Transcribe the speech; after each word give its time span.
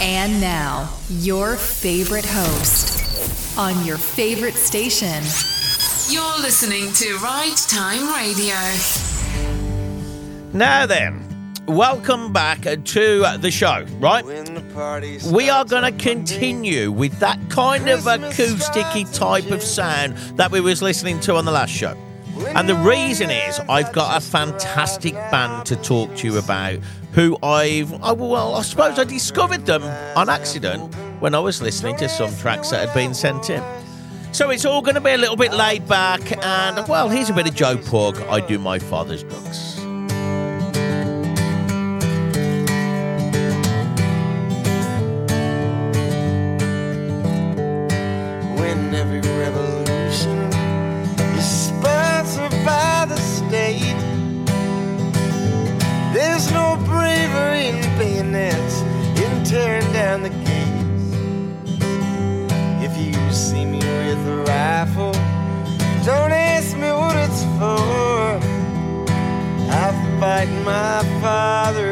And 0.00 0.40
now, 0.40 0.90
your 1.10 1.56
favorite 1.56 2.24
host 2.24 3.58
on 3.58 3.84
your 3.84 3.98
favorite 3.98 4.54
station. 4.54 5.24
You're 6.08 6.38
listening 6.40 6.92
to 6.92 7.18
Ride 7.18 7.56
Time 7.56 8.14
Radio. 8.14 8.54
Now 10.52 10.86
then, 10.86 11.26
welcome 11.66 12.32
back 12.32 12.62
to 12.62 13.38
the 13.40 13.50
show, 13.50 13.84
right? 13.98 14.24
We 15.32 15.50
are 15.50 15.64
going 15.64 15.92
to 15.92 16.04
continue 16.04 16.92
with 16.92 17.18
that 17.18 17.40
kind 17.50 17.88
of 17.88 18.00
acousticy 18.04 19.12
type 19.12 19.50
of 19.50 19.64
sound 19.64 20.16
that 20.36 20.52
we 20.52 20.60
was 20.60 20.80
listening 20.80 21.18
to 21.20 21.34
on 21.34 21.44
the 21.44 21.52
last 21.52 21.72
show. 21.72 21.96
And 22.46 22.68
the 22.68 22.74
reason 22.76 23.30
is 23.30 23.60
I've 23.68 23.92
got 23.92 24.16
a 24.16 24.24
fantastic 24.24 25.14
band 25.14 25.66
to 25.66 25.76
talk 25.76 26.14
to 26.16 26.26
you 26.26 26.38
about 26.38 26.78
who 27.12 27.36
I've, 27.42 27.92
I, 28.02 28.12
well, 28.12 28.54
I 28.54 28.62
suppose 28.62 28.98
I 28.98 29.04
discovered 29.04 29.66
them 29.66 29.82
on 30.16 30.28
accident 30.28 30.94
when 31.20 31.34
I 31.34 31.40
was 31.40 31.60
listening 31.60 31.96
to 31.96 32.08
some 32.08 32.34
tracks 32.36 32.70
that 32.70 32.86
had 32.86 32.94
been 32.94 33.14
sent 33.14 33.50
in. 33.50 33.62
So 34.32 34.50
it's 34.50 34.64
all 34.64 34.82
going 34.82 34.94
to 34.94 35.00
be 35.00 35.10
a 35.10 35.18
little 35.18 35.36
bit 35.36 35.52
laid 35.52 35.88
back, 35.88 36.20
and 36.44 36.86
well, 36.86 37.08
here's 37.08 37.30
a 37.30 37.32
bit 37.32 37.48
of 37.48 37.54
Joe 37.54 37.76
Pug. 37.76 38.18
I 38.28 38.40
do 38.40 38.58
my 38.58 38.78
father's 38.78 39.22
drugs. 39.22 39.67
My 70.64 71.02
father's 71.20 71.87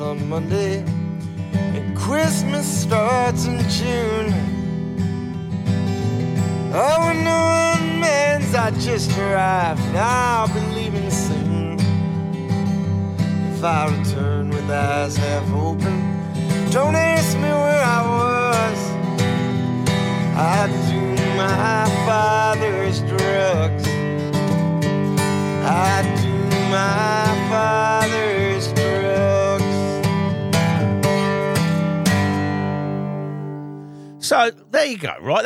on 0.00 0.28
Monday 0.28 0.91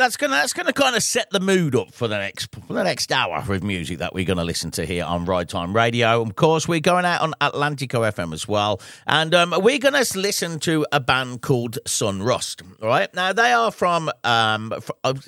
That's 0.07 0.15
gonna 0.15 0.35
that's 0.35 0.53
gonna 0.53 0.71
kind 0.71 0.95
of 0.95 1.03
set 1.03 1.29
the 1.31 1.41
mood 1.41 1.75
up 1.75 1.93
for 1.93 2.07
the 2.07 2.17
next 2.17 2.47
for 2.65 2.71
the 2.71 2.85
next 2.85 3.11
hour 3.11 3.43
of 3.45 3.61
music 3.61 3.97
that 3.97 4.13
we're 4.13 4.23
gonna 4.23 4.45
listen 4.45 4.71
to 4.71 4.85
here 4.85 5.03
on 5.03 5.25
Ride 5.25 5.49
Time 5.49 5.75
Radio. 5.75 6.21
Of 6.21 6.33
course, 6.37 6.65
we're 6.65 6.79
going 6.79 7.03
out 7.03 7.19
on 7.19 7.33
Atlantico 7.41 8.09
FM 8.09 8.33
as 8.33 8.47
well, 8.47 8.79
and 9.05 9.35
um, 9.35 9.53
we're 9.57 9.79
gonna 9.79 10.05
listen 10.15 10.61
to 10.61 10.85
a 10.93 11.01
band 11.01 11.41
called 11.41 11.77
Sunrust. 11.85 12.61
Right 12.81 13.13
now, 13.13 13.33
they 13.33 13.51
are 13.51 13.69
from 13.69 14.09
um, 14.23 14.73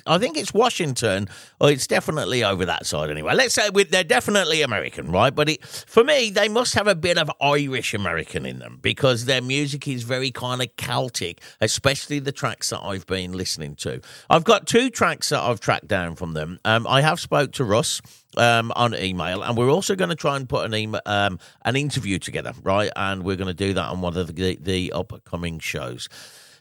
I 0.06 0.16
think 0.16 0.38
it's 0.38 0.54
Washington, 0.54 1.28
or 1.60 1.70
it's 1.70 1.86
definitely 1.86 2.42
over 2.42 2.64
that 2.64 2.86
side 2.86 3.10
anyway. 3.10 3.34
Let's 3.34 3.54
say 3.54 3.68
they're 3.70 4.02
definitely 4.02 4.62
American, 4.62 5.12
right? 5.12 5.34
But 5.34 5.50
it, 5.50 5.64
for 5.64 6.02
me, 6.02 6.30
they 6.30 6.48
must 6.48 6.74
have 6.74 6.86
a 6.86 6.94
bit 6.94 7.18
of 7.18 7.30
Irish 7.40 7.92
American 7.92 8.46
in 8.46 8.58
them 8.58 8.78
because 8.80 9.26
their 9.26 9.42
music 9.42 9.86
is 9.86 10.02
very 10.02 10.30
kind 10.30 10.62
of 10.62 10.74
Celtic, 10.76 11.40
especially 11.60 12.18
the 12.18 12.32
tracks 12.32 12.70
that 12.70 12.80
I've 12.80 13.06
been 13.06 13.32
listening 13.32 13.74
to. 13.76 14.00
I've 14.30 14.44
got 14.44 14.66
two 14.66 14.88
tracks 14.88 15.28
that 15.28 15.40
I've 15.40 15.60
tracked 15.60 15.88
down 15.88 16.16
from 16.16 16.32
them. 16.32 16.58
Um, 16.64 16.86
I 16.86 17.02
have 17.02 17.20
spoke 17.20 17.52
to 17.52 17.64
Russ 17.64 18.00
um, 18.36 18.72
on 18.74 18.94
email, 18.94 19.42
and 19.42 19.56
we're 19.56 19.70
also 19.70 19.94
going 19.94 20.10
to 20.10 20.16
try 20.16 20.36
and 20.36 20.48
put 20.48 20.64
an 20.64 20.74
email, 20.74 21.02
um, 21.04 21.38
an 21.64 21.76
interview 21.76 22.18
together, 22.18 22.52
right? 22.62 22.90
And 22.96 23.22
we're 23.22 23.36
going 23.36 23.48
to 23.48 23.54
do 23.54 23.74
that 23.74 23.86
on 23.86 24.00
one 24.00 24.16
of 24.16 24.34
the, 24.34 24.56
the 24.60 24.92
upcoming 24.92 25.58
shows. 25.58 26.08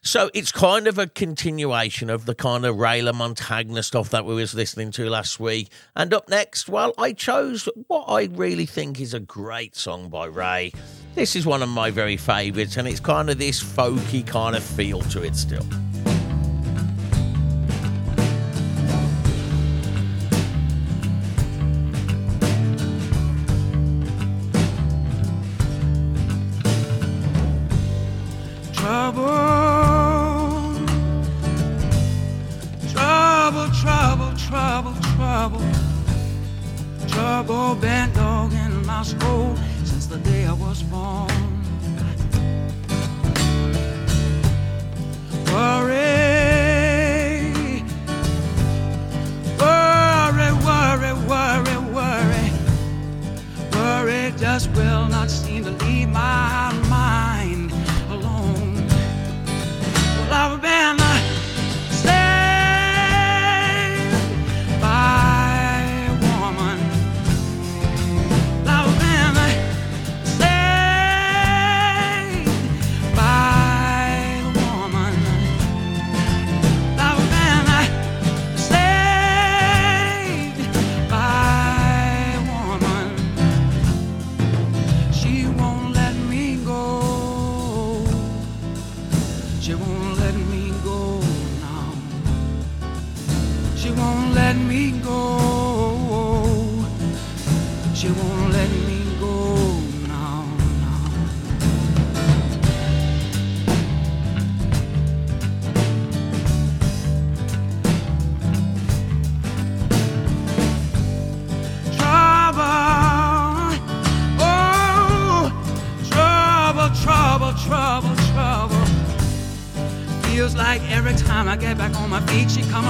So 0.02 0.30
it's 0.34 0.52
kind 0.52 0.88
of 0.88 0.98
a 0.98 1.08
continuation 1.08 2.10
of 2.10 2.26
the 2.26 2.34
kind 2.34 2.66
of 2.66 2.78
Ray 2.78 3.02
LaMontagne 3.02 3.84
stuff 3.84 4.10
that 4.12 4.26
we 4.26 4.34
was 4.34 4.54
listening 4.54 4.92
to 4.92 5.10
last 5.10 5.40
week. 5.40 5.70
And 5.96 6.14
up 6.14 6.30
next, 6.30 6.70
well, 6.70 6.94
I 6.98 7.14
chose 7.14 7.68
what 7.88 8.06
I 8.06 8.30
really 8.32 8.66
think 8.66 9.00
is 9.02 9.14
a 9.14 9.20
great 9.20 9.76
song 9.76 10.10
by 10.10 10.26
Ray. 10.26 10.72
This 11.16 11.36
is 11.36 11.46
one 11.46 11.62
of 11.62 11.70
my 11.70 11.92
very 11.92 12.18
favourites, 12.18 12.78
and 12.78 12.88
it's 12.88 13.00
kind 13.02 13.30
of 13.30 13.40
this 13.40 13.62
folky 13.62 14.26
kind 14.26 14.56
of 14.56 14.64
feel 14.64 15.02
to 15.02 15.24
it 15.24 15.36
still. 15.36 15.66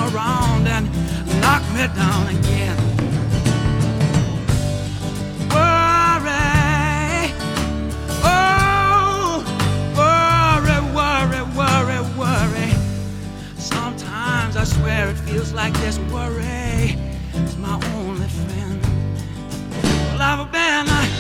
Around 0.08 0.68
and 0.68 0.86
knock 1.42 1.64
me 1.74 1.86
down 1.96 2.28
again. 2.36 2.78
Worry, 5.54 7.34
oh, 8.24 9.44
worry, 10.00 10.80
worry, 11.00 11.42
worry, 11.60 12.00
worry. 12.18 12.70
Sometimes 13.58 14.56
I 14.56 14.64
swear 14.64 15.10
it 15.10 15.18
feels 15.18 15.54
like 15.54 15.74
this 15.76 15.98
worry 16.12 16.98
is 17.34 17.58
my 17.58 17.76
only 17.96 18.28
friend. 18.28 18.82
Well, 20.12 20.22
I've 20.22 20.52
been 20.52 21.19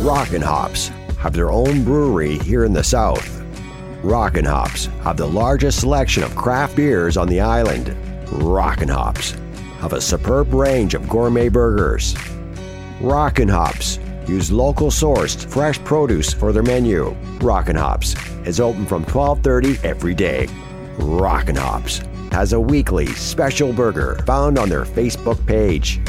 Rockin' 0.00 0.42
Hops 0.42 0.88
have 1.18 1.32
their 1.32 1.50
own 1.50 1.84
brewery 1.84 2.38
here 2.38 2.64
in 2.64 2.72
the 2.72 2.82
South. 2.82 3.42
Rockin' 4.02 4.44
Hops 4.44 4.86
have 5.02 5.16
the 5.16 5.26
largest 5.26 5.80
selection 5.80 6.22
of 6.22 6.34
craft 6.34 6.74
beers 6.74 7.16
on 7.16 7.28
the 7.28 7.40
island. 7.40 7.94
Rockin' 8.32 8.88
Hops 8.88 9.36
have 9.80 9.92
a 9.92 10.00
superb 10.00 10.52
range 10.54 10.94
of 10.94 11.08
gourmet 11.08 11.48
burgers. 11.48 12.16
Rockin' 13.00 13.48
Hops 13.48 13.98
use 14.26 14.50
local 14.50 14.90
sourced 14.90 15.44
fresh 15.46 15.78
produce 15.84 16.32
for 16.32 16.52
their 16.52 16.62
menu. 16.62 17.14
Rockin' 17.40 17.76
Hops 17.76 18.14
is 18.44 18.60
open 18.60 18.86
from 18.86 19.04
12:30 19.04 19.78
every 19.84 20.14
day. 20.14 20.48
Rockin' 20.98 21.56
Hops 21.56 22.00
has 22.32 22.52
a 22.52 22.60
weekly 22.60 23.06
special 23.06 23.72
burger 23.72 24.20
found 24.26 24.58
on 24.58 24.68
their 24.68 24.84
Facebook 24.84 25.44
page. 25.46 26.00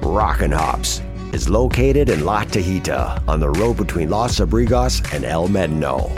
Rockin' 0.00 0.52
Hops 0.52 1.02
is 1.32 1.48
located 1.48 2.08
in 2.08 2.24
La 2.24 2.44
Tejita 2.44 3.22
on 3.28 3.40
the 3.40 3.50
road 3.50 3.76
between 3.76 4.10
Los 4.10 4.40
Abrigos 4.40 5.14
and 5.14 5.24
El 5.24 5.48
Médano. 5.48 6.10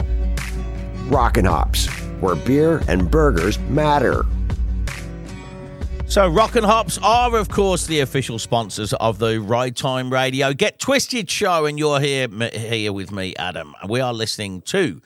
Rockin' 1.11 1.45
Hops, 1.45 1.87
where 2.19 2.35
beer 2.35 2.81
and 2.87 3.09
burgers 3.09 3.59
matter. 3.59 4.25
So, 6.05 6.27
Rockin' 6.27 6.63
Hops 6.63 6.99
are, 7.01 7.35
of 7.35 7.49
course, 7.49 7.87
the 7.87 8.01
official 8.01 8.37
sponsors 8.37 8.93
of 8.93 9.17
the 9.19 9.39
Ride 9.39 9.75
Time 9.75 10.13
Radio 10.13 10.53
Get 10.53 10.77
Twisted 10.77 11.29
show, 11.29 11.65
and 11.65 11.79
you're 11.79 11.99
here 11.99 12.27
here 12.53 12.93
with 12.93 13.11
me, 13.11 13.33
Adam. 13.37 13.73
We 13.87 13.99
are 13.99 14.13
listening 14.13 14.61
to 14.63 15.01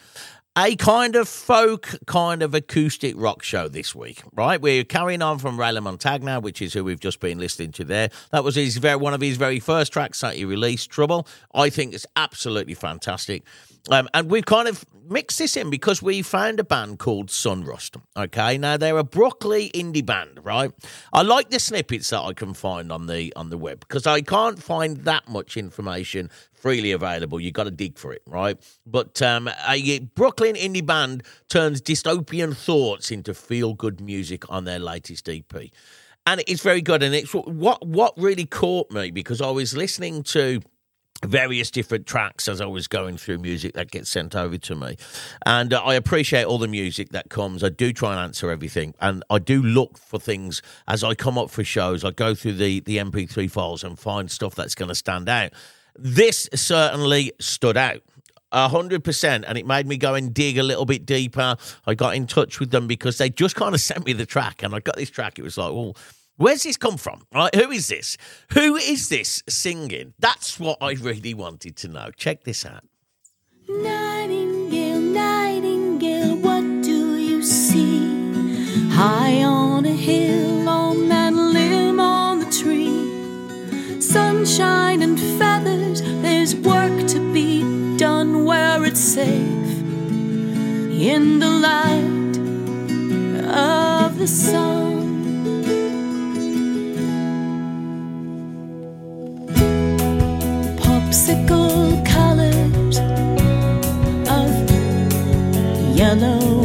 a 0.58 0.76
kind 0.76 1.16
of 1.16 1.30
folk, 1.30 1.88
kind 2.08 2.42
of 2.42 2.56
acoustic 2.56 3.14
rock 3.16 3.44
show 3.44 3.68
this 3.68 3.94
week, 3.94 4.24
right? 4.34 4.60
We're 4.60 4.84
carrying 4.84 5.22
on 5.22 5.38
from 5.38 5.60
Ray 5.60 5.68
LaMontagne, 5.68 6.42
which 6.42 6.64
is 6.64 6.74
who 6.74 6.84
we've 6.84 7.00
just 7.00 7.20
been 7.20 7.38
listening 7.38 7.72
to 7.74 7.84
there. 7.84 8.10
That 8.32 8.44
was 8.44 8.56
his 8.56 8.78
very 8.78 8.96
one 8.96 9.14
of 9.14 9.22
his 9.22 9.38
very 9.38 9.60
first 9.60 9.94
tracks 9.94 10.22
that 10.22 10.36
he 10.36 10.46
released, 10.46 10.90
Trouble. 10.90 11.28
I 11.54 11.70
think 11.70 11.94
it's 11.94 12.08
absolutely 12.16 12.74
fantastic. 12.74 13.44
Um, 13.90 14.10
and 14.14 14.30
we've 14.30 14.46
kind 14.46 14.68
of 14.68 14.84
mixed 15.08 15.38
this 15.38 15.56
in 15.56 15.70
because 15.70 16.02
we 16.02 16.22
found 16.22 16.60
a 16.60 16.64
band 16.64 17.00
called 17.00 17.28
Sunrust. 17.30 18.02
Okay, 18.18 18.58
now 18.58 18.78
they're 18.78 18.98
a 18.98 19.04
Brooklyn 19.04 19.70
indie 19.74 20.06
band, 20.06 20.40
right? 20.44 20.72
I 21.14 21.22
like 21.22 21.50
the 21.50 21.60
snippets 21.60 22.10
that 22.10 22.22
I 22.22 22.34
can 22.34 22.54
find 22.54 22.92
on 22.92 23.08
the 23.08 23.32
on 23.36 23.50
the 23.50 23.58
web 23.58 23.82
because 23.82 24.06
I 24.08 24.22
can't 24.22 24.62
find 24.62 24.98
that 25.06 25.30
much 25.30 25.56
information 25.56 26.30
freely 26.58 26.92
available. 26.92 27.40
You've 27.40 27.54
got 27.54 27.66
to 27.66 27.72
dig 27.72 27.98
for 27.98 28.12
it, 28.14 28.22
right? 28.26 28.58
But 28.86 29.22
um, 29.22 29.50
a 29.68 30.00
Brooklyn 30.00 30.56
indie 30.56 30.86
band 30.86 31.24
turns 31.50 31.82
dystopian 31.82 32.56
thoughts 32.56 33.12
into 33.12 33.34
feel 33.34 33.74
good 33.74 34.02
music 34.02 34.44
on 34.50 34.66
their 34.66 34.80
latest 34.80 35.30
EP 35.30 35.72
and 36.28 36.44
it's 36.46 36.62
very 36.62 36.82
good. 36.82 37.02
And 37.02 37.16
it's 37.16 37.34
what 37.34 37.88
what 37.88 38.14
really 38.18 38.46
caught 38.46 38.92
me 38.92 39.10
because 39.12 39.42
I 39.42 39.50
was 39.50 39.76
listening 39.76 40.24
to 40.24 40.62
various 41.26 41.72
different 41.72 42.06
tracks 42.06 42.48
as 42.48 42.62
I 42.62 42.66
was 42.66 42.88
going 42.88 43.18
through 43.18 43.40
music 43.40 43.74
that 43.74 43.90
gets 43.90 44.10
sent 44.10 44.36
over 44.36 44.58
to 44.58 44.76
me. 44.76 44.98
And 45.46 45.74
uh, 45.74 45.82
I 45.82 45.96
appreciate 45.96 46.46
all 46.46 46.60
the 46.60 46.68
music 46.68 47.10
that 47.10 47.30
comes. 47.30 47.64
I 47.64 47.70
do 47.70 47.92
try 47.92 48.12
and 48.12 48.20
answer 48.20 48.52
everything. 48.52 48.94
And 49.00 49.24
I 49.30 49.40
do 49.40 49.64
look 49.64 49.98
for 49.98 50.20
things 50.20 50.62
as 50.88 51.04
I 51.04 51.16
come 51.16 51.38
up 51.38 51.50
for 51.50 51.64
shows. 51.64 52.04
I 52.04 52.12
go 52.12 52.36
through 52.36 52.54
the, 52.54 52.82
the 52.82 52.98
MP3 52.98 53.50
files 53.50 53.84
and 53.84 53.98
find 53.98 54.30
stuff 54.30 54.54
that's 54.54 54.76
going 54.76 54.90
to 54.90 54.96
stand 54.96 55.28
out. 55.28 55.54
This 55.98 56.50
certainly 56.54 57.34
stood 57.40 57.78
out. 57.78 58.02
A 58.54 58.70
hundred 58.70 59.04
percent, 59.04 59.44
and 59.46 59.58
it 59.58 59.66
made 59.66 59.88
me 59.88 59.98
go 59.98 60.16
and 60.16 60.34
dig 60.34 60.58
a 60.58 60.64
little 60.64 60.86
bit 60.86 61.06
deeper. 61.06 61.58
I 61.86 61.96
got 61.96 62.16
in 62.16 62.28
touch 62.28 62.62
with 62.62 62.72
them 62.72 62.88
because 62.88 63.18
they 63.18 63.30
just 63.30 63.58
kind 63.58 63.76
of 63.76 63.82
sent 63.82 64.06
me 64.06 64.14
the 64.14 64.26
track, 64.26 64.64
and 64.64 64.74
I 64.74 64.80
got 64.80 64.96
this 64.96 65.10
track. 65.10 65.38
It 65.38 65.42
was 65.42 65.58
like, 65.58 65.74
well, 65.74 65.98
Where's 66.38 66.62
this 66.62 66.78
come 66.78 66.98
from? 66.98 67.26
Right? 67.34 67.54
Who 67.56 67.72
is 67.72 67.88
this? 67.88 68.16
Who 68.54 68.76
is 68.76 69.10
this 69.10 69.42
singing? 69.50 70.14
That's 70.20 70.60
what 70.60 70.78
I 70.82 70.92
really 70.92 71.34
wanted 71.34 71.76
to 71.78 71.88
know. 71.88 72.12
Check 72.16 72.44
this 72.44 72.64
out. 72.64 72.84
Nightingale, 73.68 75.00
nightingale, 75.00 76.38
what 76.38 76.62
do 76.84 77.18
you 77.18 77.42
see? 77.42 78.90
High 78.92 79.44
on 79.44 79.88
a 79.88 79.96
hill, 79.96 80.70
on 80.70 81.10
that 81.10 81.34
limb 81.34 82.00
on 82.00 82.40
the 82.40 82.52
tree. 82.52 84.00
Sunshine 84.00 85.02
and 85.02 85.20
feathers, 85.20 85.57
there's 86.48 86.66
work 86.66 87.08
to 87.08 87.34
be 87.34 87.98
done 87.98 88.46
where 88.46 88.86
it's 88.86 89.02
safe. 89.02 89.82
In 91.12 91.40
the 91.40 91.50
light 91.50 92.38
of 93.54 94.18
the 94.18 94.28
sun. 94.28 94.96
Popsicle 100.78 102.06
colors 102.06 103.00
of 104.30 104.52
yellow 105.98 106.57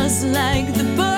just 0.00 0.24
like 0.26 0.72
the 0.74 0.84
bird 0.96 1.17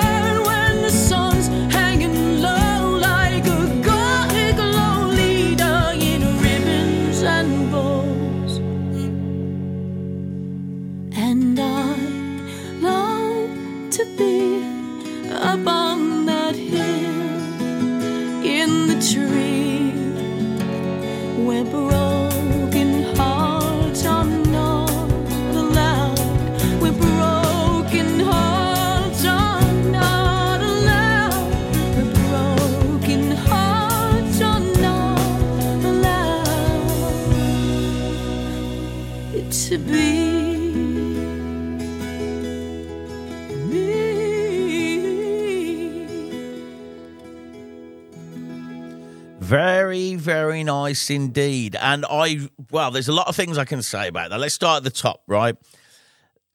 Very, 49.90 50.14
very 50.14 50.62
nice 50.62 51.10
indeed. 51.10 51.74
And 51.74 52.06
I, 52.08 52.48
well, 52.70 52.92
there's 52.92 53.08
a 53.08 53.12
lot 53.12 53.26
of 53.26 53.34
things 53.34 53.58
I 53.58 53.64
can 53.64 53.82
say 53.82 54.06
about 54.06 54.30
that. 54.30 54.38
Let's 54.38 54.54
start 54.54 54.76
at 54.76 54.84
the 54.84 54.90
top, 54.90 55.24
right? 55.26 55.56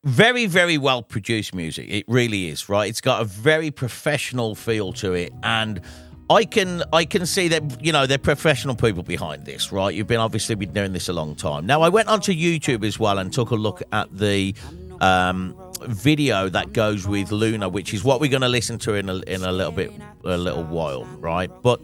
Very, 0.05 0.45
very 0.45 0.77
well 0.77 1.03
produced 1.03 1.53
music. 1.53 1.85
It 1.89 2.05
really 2.07 2.47
is, 2.47 2.69
right? 2.69 2.89
It's 2.89 3.01
got 3.01 3.21
a 3.21 3.25
very 3.25 3.71
professional 3.71 4.55
feel 4.55 4.93
to 4.93 5.11
it. 5.11 5.33
And 5.43 5.81
I 6.29 6.45
can 6.45 6.83
I 6.93 7.03
can 7.03 7.25
see 7.25 7.49
that, 7.49 7.83
you 7.83 7.91
know, 7.91 8.07
they're 8.07 8.17
professional 8.17 8.73
people 8.73 9.03
behind 9.03 9.43
this, 9.43 9.69
right? 9.73 9.93
You've 9.93 10.07
been 10.07 10.21
obviously 10.21 10.55
been 10.55 10.71
doing 10.71 10.93
this 10.93 11.09
a 11.09 11.13
long 11.13 11.35
time. 11.35 11.65
Now 11.65 11.81
I 11.81 11.89
went 11.89 12.07
onto 12.07 12.31
YouTube 12.31 12.85
as 12.85 12.97
well 12.97 13.19
and 13.19 13.33
took 13.33 13.51
a 13.51 13.55
look 13.55 13.83
at 13.91 14.17
the 14.17 14.55
um 15.01 15.57
video 15.81 16.47
that 16.47 16.71
goes 16.71 17.05
with 17.05 17.33
Luna, 17.33 17.67
which 17.67 17.93
is 17.93 18.01
what 18.01 18.21
we're 18.21 18.31
going 18.31 18.41
to 18.43 18.47
listen 18.47 18.79
to 18.79 18.93
in 18.93 19.09
a, 19.09 19.17
in 19.27 19.43
a 19.43 19.51
little 19.51 19.73
bit, 19.73 19.91
a 20.23 20.37
little 20.37 20.63
while, 20.63 21.03
right? 21.19 21.51
But 21.61 21.81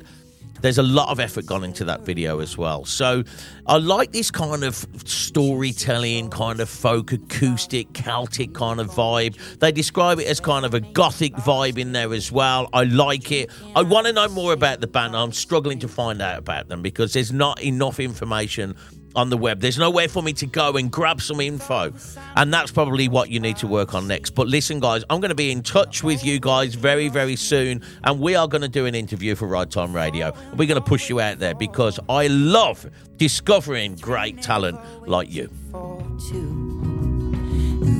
there's 0.61 0.77
a 0.77 0.83
lot 0.83 1.09
of 1.09 1.19
effort 1.19 1.45
gone 1.45 1.63
into 1.63 1.85
that 1.85 2.01
video 2.01 2.39
as 2.39 2.57
well. 2.57 2.85
So 2.85 3.23
I 3.65 3.77
like 3.77 4.11
this 4.11 4.31
kind 4.31 4.63
of 4.63 4.85
storytelling, 5.05 6.29
kind 6.29 6.59
of 6.59 6.69
folk 6.69 7.11
acoustic, 7.11 7.93
Celtic 7.93 8.53
kind 8.53 8.79
of 8.79 8.89
vibe. 8.89 9.37
They 9.59 9.71
describe 9.71 10.19
it 10.19 10.27
as 10.27 10.39
kind 10.39 10.65
of 10.65 10.73
a 10.73 10.79
gothic 10.79 11.33
vibe 11.33 11.77
in 11.77 11.91
there 11.91 12.13
as 12.13 12.31
well. 12.31 12.69
I 12.73 12.83
like 12.83 13.31
it. 13.31 13.49
I 13.75 13.81
want 13.81 14.07
to 14.07 14.13
know 14.13 14.27
more 14.29 14.53
about 14.53 14.81
the 14.81 14.87
band. 14.87 15.15
I'm 15.15 15.31
struggling 15.31 15.79
to 15.79 15.87
find 15.87 16.21
out 16.21 16.37
about 16.37 16.69
them 16.69 16.81
because 16.81 17.13
there's 17.13 17.31
not 17.31 17.61
enough 17.61 17.99
information 17.99 18.75
on 19.15 19.29
the 19.29 19.37
web. 19.37 19.59
There's 19.59 19.77
nowhere 19.77 20.07
for 20.07 20.21
me 20.23 20.33
to 20.33 20.45
go 20.45 20.77
and 20.77 20.91
grab 20.91 21.21
some 21.21 21.39
info. 21.39 21.93
And 22.35 22.53
that's 22.53 22.71
probably 22.71 23.07
what 23.07 23.29
you 23.29 23.39
need 23.39 23.57
to 23.57 23.67
work 23.67 23.93
on 23.93 24.07
next. 24.07 24.31
But 24.31 24.47
listen, 24.47 24.79
guys, 24.79 25.03
I'm 25.09 25.19
going 25.19 25.29
to 25.29 25.35
be 25.35 25.51
in 25.51 25.63
touch 25.63 26.03
with 26.03 26.23
you 26.23 26.39
guys 26.39 26.75
very, 26.75 27.09
very 27.09 27.35
soon. 27.35 27.81
And 28.03 28.19
we 28.19 28.35
are 28.35 28.47
going 28.47 28.61
to 28.61 28.69
do 28.69 28.85
an 28.85 28.95
interview 28.95 29.35
for 29.35 29.47
Ride 29.47 29.71
Time 29.71 29.95
Radio. 29.95 30.33
We're 30.55 30.67
going 30.67 30.81
to 30.81 30.87
push 30.87 31.09
you 31.09 31.19
out 31.19 31.39
there 31.39 31.55
because 31.55 31.99
I 32.09 32.27
love 32.27 32.89
discovering 33.17 33.95
great 33.95 34.41
talent 34.41 34.79
like 35.07 35.31
you. 35.31 35.49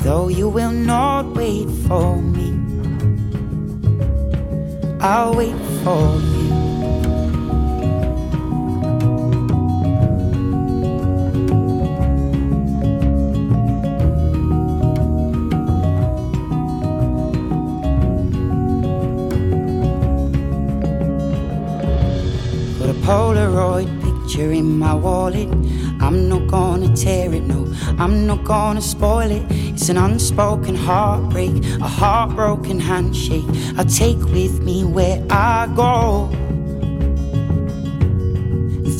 Though 0.03 0.29
you 0.29 0.49
will 0.49 0.71
not 0.71 1.35
wait 1.35 1.69
for 1.87 2.17
me, 2.21 2.57
I'll 4.99 5.35
wait 5.35 5.55
for 5.83 6.19
you. 6.19 6.60
Polaroid 23.11 23.89
picture 24.01 24.53
in 24.53 24.79
my 24.79 24.93
wallet. 24.93 25.49
I'm 25.99 26.29
not 26.29 26.47
gonna 26.47 26.95
tear 26.95 27.33
it, 27.33 27.43
no, 27.43 27.69
I'm 27.99 28.25
not 28.25 28.45
gonna 28.45 28.81
spoil 28.81 29.29
it. 29.29 29.43
It's 29.49 29.89
an 29.89 29.97
unspoken 29.97 30.75
heartbreak, 30.75 31.51
a 31.81 31.89
heartbroken 31.89 32.79
handshake. 32.79 33.43
I 33.77 33.83
take 33.83 34.23
with 34.31 34.63
me 34.63 34.85
where 34.85 35.21
I 35.29 35.67
go. 35.75 36.29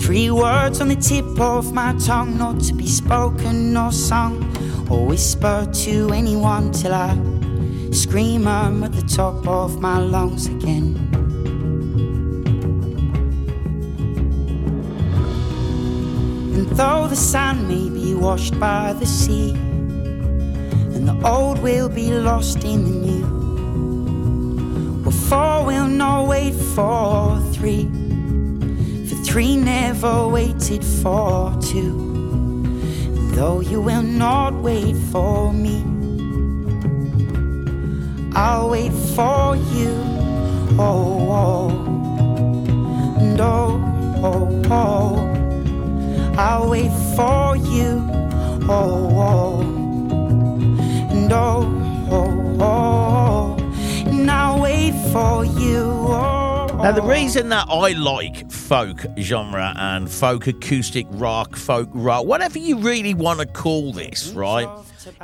Three 0.02 0.30
words 0.30 0.82
on 0.82 0.90
the 0.90 0.98
tip 0.98 1.40
of 1.40 1.72
my 1.72 1.94
tongue, 1.94 2.38
not 2.38 2.60
to 2.64 2.74
be 2.74 2.88
spoken 2.88 3.78
or 3.78 3.94
sung 3.94 4.44
or 4.90 5.06
whispered 5.06 5.74
to 5.86 6.12
anyone 6.12 6.74
till 6.74 6.94
I 6.94 7.18
scream 7.94 8.46
I'm 8.46 8.84
at 8.84 8.92
the 8.92 9.04
top 9.04 9.48
of 9.48 9.80
my 9.80 10.00
lungs 10.00 10.48
again. 10.48 11.11
Though 16.82 17.06
the 17.08 17.16
sand 17.16 17.68
may 17.68 17.90
be 17.90 18.16
washed 18.16 18.60
by 18.60 18.92
the 18.94 19.06
sea, 19.06 19.52
and 20.96 21.08
the 21.08 21.16
old 21.24 21.60
will 21.62 21.88
be 21.88 22.12
lost 22.12 22.64
in 22.64 22.84
the 22.86 22.96
new, 23.08 23.26
well, 25.04 25.12
four 25.12 25.64
will 25.64 25.86
not 25.86 26.28
wait 26.28 26.56
for 26.76 27.40
three, 27.54 27.84
for 29.08 29.16
three 29.24 29.56
never 29.56 30.28
waited 30.28 30.84
for 30.84 31.56
two. 31.62 31.94
And 33.16 33.30
though 33.36 33.60
you 33.60 33.80
will 33.80 34.02
not 34.02 34.56
wait 34.56 34.96
for 35.12 35.54
me, 35.54 35.84
I'll 38.34 38.72
wait 38.72 38.94
for 39.16 39.56
you. 39.76 39.94
Oh, 40.80 41.30
oh, 41.42 41.70
and 43.20 43.40
oh, 43.40 43.80
oh, 44.24 44.62
oh. 44.72 45.31
I'll 46.42 46.68
wait 46.70 46.90
for 47.16 47.56
you. 47.56 48.04
Oh, 48.68 49.20
oh, 49.20 49.62
oh, 51.32 52.08
oh, 52.10 52.58
oh, 52.60 53.58
and 54.08 54.32
I'll 54.32 54.60
wait 54.60 54.94
for 55.12 55.46
you. 55.46 55.84
Oh, 55.84 56.80
Now, 56.82 56.94
the 56.94 57.04
reason 57.04 57.50
that 57.50 57.68
I 57.70 57.92
like 57.92 58.50
folk 58.52 59.06
genre 59.20 59.74
and 59.78 60.10
folk 60.10 60.48
acoustic 60.48 61.06
rock, 61.12 61.56
folk 61.56 61.90
rock, 61.94 62.26
whatever 62.26 62.58
you 62.58 62.80
really 62.80 63.14
want 63.14 63.40
to 63.40 63.46
call 63.46 63.94
this, 63.94 64.30
right, 64.32 64.68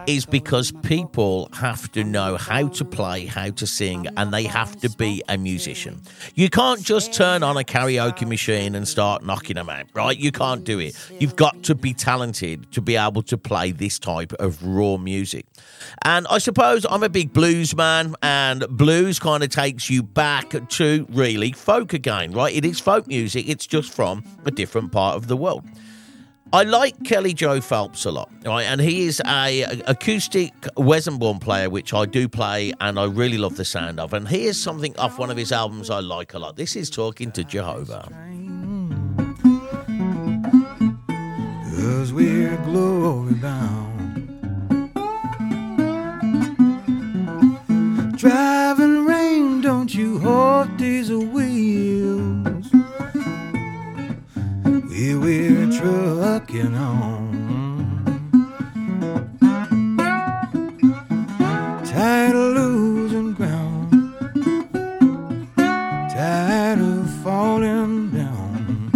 is 0.07 0.25
because 0.25 0.71
people 0.83 1.49
have 1.53 1.91
to 1.91 2.03
know 2.03 2.37
how 2.37 2.67
to 2.69 2.85
play, 2.85 3.25
how 3.25 3.49
to 3.51 3.67
sing, 3.67 4.07
and 4.17 4.33
they 4.33 4.43
have 4.43 4.75
to 4.81 4.89
be 4.89 5.23
a 5.29 5.37
musician. 5.37 6.01
You 6.35 6.49
can't 6.49 6.81
just 6.81 7.13
turn 7.13 7.43
on 7.43 7.57
a 7.57 7.63
karaoke 7.63 8.27
machine 8.27 8.75
and 8.75 8.87
start 8.87 9.23
knocking 9.23 9.55
them 9.55 9.69
out, 9.69 9.85
right? 9.93 10.17
You 10.17 10.31
can't 10.31 10.63
do 10.63 10.79
it. 10.79 10.95
You've 11.19 11.35
got 11.35 11.63
to 11.63 11.75
be 11.75 11.93
talented 11.93 12.71
to 12.73 12.81
be 12.81 12.95
able 12.95 13.23
to 13.23 13.37
play 13.37 13.71
this 13.71 13.99
type 13.99 14.33
of 14.33 14.63
raw 14.65 14.97
music. 14.97 15.45
And 16.03 16.27
I 16.29 16.37
suppose 16.37 16.85
I'm 16.89 17.03
a 17.03 17.09
big 17.09 17.33
blues 17.33 17.75
man, 17.75 18.15
and 18.21 18.65
blues 18.69 19.19
kind 19.19 19.43
of 19.43 19.49
takes 19.49 19.89
you 19.89 20.03
back 20.03 20.53
to 20.69 21.05
really 21.09 21.51
folk 21.51 21.93
again, 21.93 22.31
right? 22.31 22.55
It 22.55 22.65
is 22.65 22.79
folk 22.79 23.07
music, 23.07 23.47
it's 23.47 23.67
just 23.67 23.93
from 23.93 24.23
a 24.45 24.51
different 24.51 24.91
part 24.91 25.15
of 25.15 25.27
the 25.27 25.37
world. 25.37 25.63
I 26.53 26.63
like 26.63 27.03
Kelly 27.03 27.33
Joe 27.33 27.59
Phelps 27.59 28.05
a 28.05 28.11
lot, 28.11 28.31
right? 28.45 28.63
And 28.63 28.79
he 28.79 29.05
is 29.05 29.21
a, 29.25 29.63
acoustic 29.85 30.53
Weissenborn 30.77 31.41
player, 31.41 31.69
which 31.69 31.93
I 31.93 32.05
do 32.05 32.29
play 32.29 32.71
and 32.79 32.97
I 32.97 33.05
really 33.05 33.37
love 33.37 33.57
the 33.57 33.65
sound 33.65 33.99
of. 33.99 34.13
And 34.13 34.27
here's 34.27 34.57
something 34.57 34.97
off 34.97 35.19
one 35.19 35.29
of 35.29 35.35
his 35.35 35.51
albums 35.51 35.89
I 35.89 35.99
like 35.99 36.33
a 36.33 36.39
lot. 36.39 36.55
This 36.55 36.75
is 36.75 36.89
Talking 36.89 37.31
to 37.33 37.43
Jehovah. 37.43 38.09
Cause 41.75 42.13
we're 42.13 42.57
glory 42.63 43.33
bound. 43.33 43.97
Driving 48.17 49.05
rain, 49.05 49.61
don't 49.61 49.93
you 49.93 50.17
hold 50.19 50.77
these 50.77 51.11
wheels? 51.11 52.36
We 54.67 55.15
we're 55.15 55.71
trucking 55.71 56.75
on. 56.75 57.23
Tired 61.85 62.35
of 62.35 62.53
losing 62.53 63.33
ground. 63.33 64.13
Tired 65.55 66.79
of 66.79 67.09
falling 67.23 68.11
down. 68.11 68.91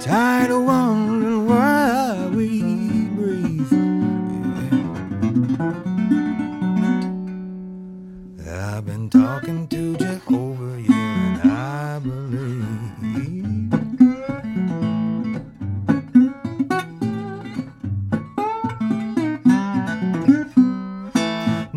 Tired 0.00 0.52
of 0.52 0.62
wondering 0.64 0.99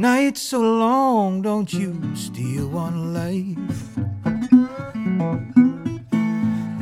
Night 0.03 0.37
so 0.37 0.59
long, 0.59 1.41
don't 1.41 1.71
you 1.71 1.97
steal 2.13 2.67
one 2.67 3.13
life? 3.13 3.95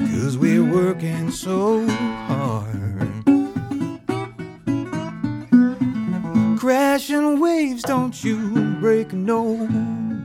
Cause 0.09 0.39
we're 0.39 0.63
working 0.63 1.29
so 1.29 1.85
hard. 2.25 2.97
Crashing 6.57 7.39
waves, 7.39 7.83
don't 7.83 8.23
you 8.23 8.77
break 8.81 9.13
no 9.13 9.67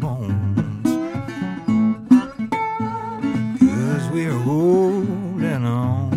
bones. 0.00 0.88
Cause 3.60 4.08
we're 4.10 4.38
holding 4.38 5.66
on. 5.66 6.15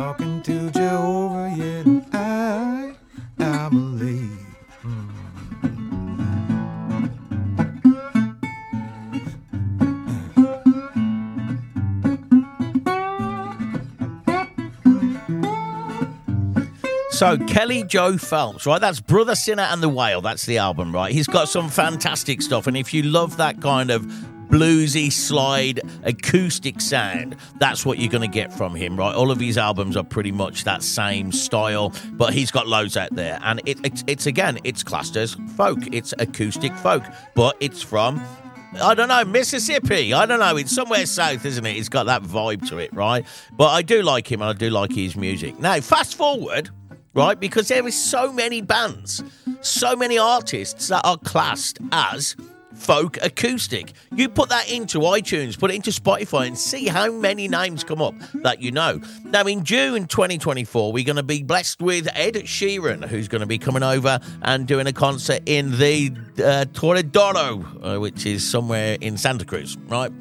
talking 0.00 0.40
to 0.40 0.70
Jehovah, 0.70 1.54
yet 1.54 1.86
I, 2.14 2.94
I 3.38 3.68
believe. 3.68 4.30
So 17.10 17.36
Kelly 17.46 17.84
Joe 17.84 18.16
Phelps, 18.16 18.64
right? 18.64 18.80
That's 18.80 19.00
Brother 19.00 19.34
Sinner 19.34 19.64
and 19.64 19.82
the 19.82 19.90
Whale. 19.90 20.22
That's 20.22 20.46
the 20.46 20.56
album, 20.56 20.94
right? 20.94 21.12
He's 21.12 21.26
got 21.26 21.50
some 21.50 21.68
fantastic 21.68 22.40
stuff, 22.40 22.66
and 22.66 22.74
if 22.74 22.94
you 22.94 23.02
love 23.02 23.36
that 23.36 23.60
kind 23.60 23.90
of 23.90 24.10
bluesy 24.50 25.12
slide 25.12 25.80
acoustic 26.02 26.80
sound, 26.80 27.36
that's 27.58 27.86
what 27.86 27.98
you're 27.98 28.10
going 28.10 28.28
to 28.28 28.34
get 28.34 28.52
from 28.52 28.74
him, 28.74 28.96
right? 28.96 29.14
All 29.14 29.30
of 29.30 29.40
his 29.40 29.56
albums 29.56 29.96
are 29.96 30.04
pretty 30.04 30.32
much 30.32 30.64
that 30.64 30.82
same 30.82 31.32
style, 31.32 31.92
but 32.12 32.34
he's 32.34 32.50
got 32.50 32.66
loads 32.66 32.96
out 32.96 33.14
there, 33.14 33.38
and 33.42 33.60
it, 33.64 33.78
it's, 33.84 34.04
it's 34.06 34.26
again, 34.26 34.58
it's 34.64 34.82
classed 34.82 35.16
as 35.16 35.34
folk. 35.56 35.78
It's 35.92 36.12
acoustic 36.18 36.74
folk, 36.76 37.04
but 37.34 37.56
it's 37.60 37.82
from 37.82 38.22
I 38.80 38.94
don't 38.94 39.08
know, 39.08 39.24
Mississippi. 39.24 40.12
I 40.12 40.26
don't 40.26 40.38
know. 40.38 40.56
It's 40.56 40.72
somewhere 40.72 41.04
south, 41.04 41.44
isn't 41.44 41.66
it? 41.66 41.76
It's 41.76 41.88
got 41.88 42.06
that 42.06 42.22
vibe 42.22 42.68
to 42.68 42.78
it, 42.78 42.92
right? 42.94 43.26
But 43.52 43.70
I 43.70 43.82
do 43.82 44.02
like 44.02 44.30
him 44.30 44.42
and 44.42 44.50
I 44.50 44.52
do 44.52 44.70
like 44.70 44.92
his 44.92 45.16
music. 45.16 45.58
Now, 45.58 45.80
fast 45.80 46.14
forward, 46.14 46.70
right? 47.12 47.38
Because 47.38 47.66
there 47.66 47.86
is 47.86 48.00
so 48.00 48.32
many 48.32 48.60
bands, 48.60 49.24
so 49.60 49.96
many 49.96 50.18
artists 50.18 50.86
that 50.88 51.04
are 51.04 51.18
classed 51.18 51.78
as 51.90 52.36
folk 52.80 53.18
acoustic. 53.22 53.92
You 54.14 54.28
put 54.28 54.48
that 54.48 54.70
into 54.70 55.00
iTunes, 55.00 55.58
put 55.58 55.70
it 55.70 55.74
into 55.74 55.90
Spotify, 55.90 56.46
and 56.46 56.58
see 56.58 56.86
how 56.86 57.12
many 57.12 57.46
names 57.46 57.84
come 57.84 58.02
up 58.02 58.14
that 58.42 58.60
you 58.60 58.72
know. 58.72 59.00
Now, 59.24 59.42
in 59.46 59.64
June 59.64 60.06
2024, 60.06 60.92
we're 60.92 61.04
going 61.04 61.16
to 61.16 61.22
be 61.22 61.42
blessed 61.42 61.80
with 61.80 62.08
Ed 62.14 62.34
Sheeran, 62.34 63.06
who's 63.06 63.28
going 63.28 63.40
to 63.40 63.46
be 63.46 63.58
coming 63.58 63.82
over 63.82 64.18
and 64.42 64.66
doing 64.66 64.86
a 64.86 64.92
concert 64.92 65.42
in 65.46 65.78
the 65.78 66.12
uh, 66.38 66.64
Toradoro, 66.72 67.96
uh, 67.96 68.00
which 68.00 68.26
is 68.26 68.48
somewhere 68.48 68.96
in 69.00 69.16
Santa 69.16 69.44
Cruz, 69.44 69.76
right? 69.88 70.12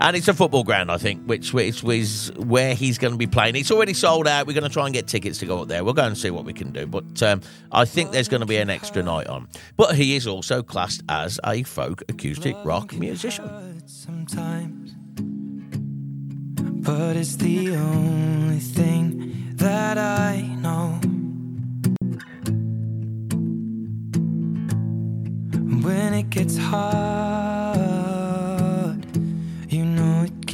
And 0.00 0.16
it's 0.16 0.28
a 0.28 0.34
football 0.34 0.64
ground, 0.64 0.90
I 0.90 0.98
think, 0.98 1.24
which, 1.24 1.52
which 1.54 1.84
is 1.84 2.32
where 2.36 2.74
he's 2.74 2.98
going 2.98 3.12
to 3.12 3.18
be 3.18 3.26
playing. 3.26 3.56
It's 3.56 3.70
already 3.70 3.94
sold 3.94 4.26
out. 4.26 4.46
We're 4.46 4.52
going 4.54 4.64
to 4.64 4.70
try 4.70 4.84
and 4.86 4.92
get 4.92 5.06
tickets 5.06 5.38
to 5.38 5.46
go 5.46 5.62
up 5.62 5.68
there. 5.68 5.84
We'll 5.84 5.94
go 5.94 6.04
and 6.04 6.18
see 6.18 6.30
what 6.30 6.44
we 6.44 6.52
can 6.52 6.72
do. 6.72 6.86
But 6.86 7.22
um, 7.22 7.40
I 7.72 7.84
think 7.84 8.10
there's 8.10 8.28
going 8.28 8.40
to 8.40 8.46
be 8.46 8.56
an 8.56 8.70
extra 8.70 9.02
night 9.02 9.28
on. 9.28 9.48
But 9.76 9.94
he 9.94 10.16
is 10.16 10.26
also 10.26 10.62
classed 10.62 11.02
as 11.08 11.38
a 11.44 11.62
folk 11.62 12.02
acoustic 12.08 12.56
rock 12.64 12.92
musician. 12.94 13.82
Sometimes, 13.86 14.94
but 16.86 17.16
it's 17.16 17.36
the 17.36 17.76
only 17.76 18.58
thing 18.58 19.54
that 19.54 19.96
I 19.96 20.42
know. 20.60 21.00
When 25.82 26.14
it 26.14 26.30
gets 26.30 26.56
hard, 26.56 27.78
you 27.78 27.84
know 27.84 28.00
it 28.00 28.03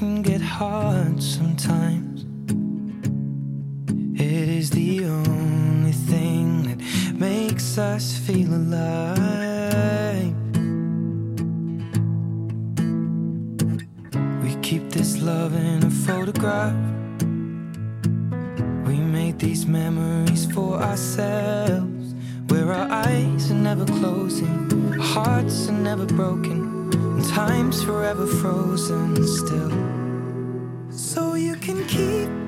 can 0.00 0.22
get 0.22 0.40
hard 0.40 1.22
sometimes. 1.22 2.24
It 4.18 4.48
is 4.48 4.70
the 4.70 5.04
only 5.04 5.92
thing 5.92 6.62
that 6.62 6.78
makes 7.20 7.76
us 7.76 8.16
feel 8.16 8.54
alive. 8.54 10.34
We 14.42 14.54
keep 14.62 14.88
this 14.88 15.20
love 15.20 15.54
in 15.54 15.84
a 15.84 15.90
photograph. 15.90 16.80
We 18.86 18.96
made 18.96 19.38
these 19.38 19.66
memories 19.66 20.50
for 20.50 20.76
ourselves. 20.76 22.14
Where 22.48 22.72
our 22.72 22.90
eyes 22.90 23.50
are 23.50 23.62
never 23.70 23.84
closing, 23.84 24.94
our 24.94 24.98
hearts 24.98 25.68
are 25.68 25.72
never 25.72 26.06
broken, 26.06 26.69
time's 27.30 27.80
forever 27.84 28.26
frozen 28.26 29.14
still. 29.24 29.70
So 30.90 31.34
you 31.34 31.54
can 31.54 31.86
keep 31.86 32.39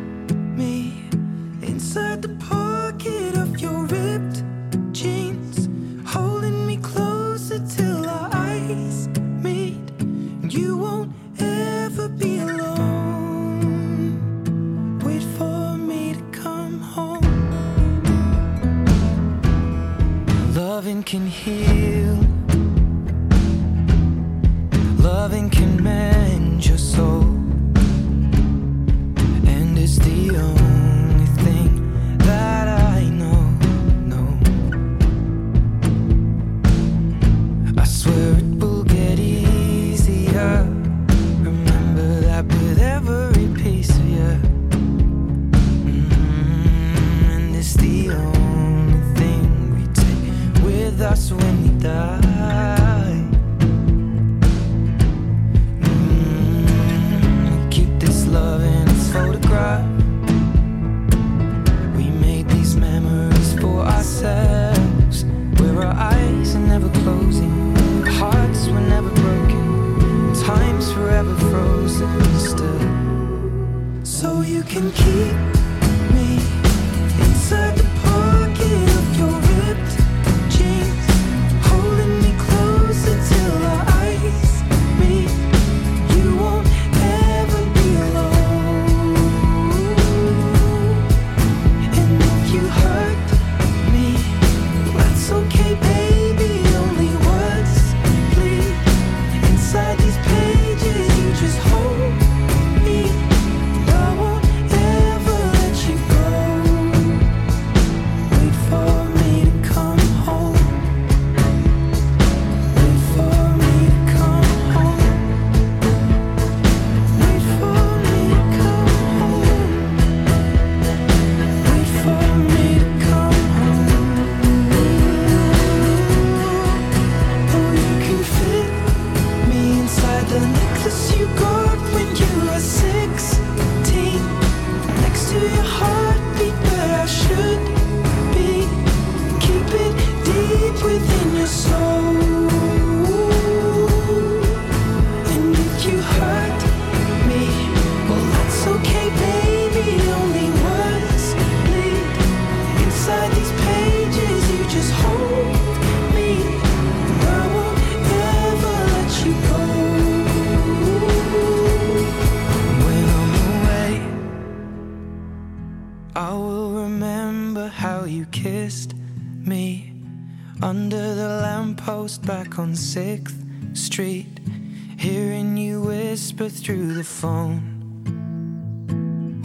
phone. 177.22 177.62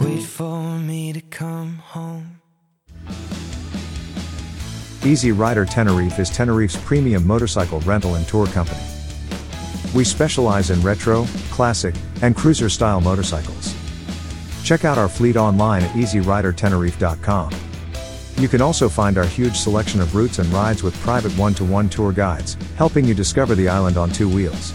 Wait 0.00 0.24
for 0.24 0.78
me 0.80 1.12
to 1.12 1.20
come 1.20 1.76
home. 1.78 2.40
Easy 5.04 5.30
Rider 5.30 5.64
Tenerife 5.64 6.18
is 6.18 6.28
Tenerife's 6.28 6.76
premium 6.84 7.24
motorcycle 7.24 7.78
rental 7.80 8.16
and 8.16 8.26
tour 8.26 8.48
company. 8.48 8.82
We 9.94 10.02
specialize 10.02 10.70
in 10.70 10.80
retro, 10.82 11.24
classic, 11.52 11.94
and 12.20 12.34
cruiser 12.34 12.68
style 12.68 13.00
motorcycles. 13.00 13.76
Check 14.64 14.84
out 14.84 14.98
our 14.98 15.08
fleet 15.08 15.36
online 15.36 15.84
at 15.84 15.94
easyridertenerife.com. 15.94 17.52
You 18.38 18.48
can 18.48 18.60
also 18.60 18.88
find 18.88 19.16
our 19.16 19.24
huge 19.24 19.56
selection 19.56 20.00
of 20.00 20.16
routes 20.16 20.40
and 20.40 20.52
rides 20.52 20.82
with 20.82 21.00
private 21.02 21.32
one 21.38 21.54
to 21.54 21.64
one 21.64 21.88
tour 21.88 22.10
guides, 22.12 22.56
helping 22.76 23.04
you 23.04 23.14
discover 23.14 23.54
the 23.54 23.68
island 23.68 23.96
on 23.96 24.10
two 24.10 24.28
wheels. 24.28 24.72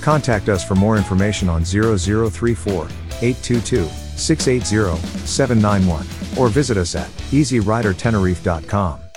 Contact 0.00 0.48
us 0.48 0.66
for 0.66 0.74
more 0.74 0.96
information 0.96 1.48
on 1.48 1.64
0034 1.64 2.84
822 3.22 3.84
680 4.16 4.96
791 5.26 6.06
or 6.38 6.48
visit 6.48 6.76
us 6.76 6.94
at 6.94 7.08
easyridertenerife.com. 7.30 9.09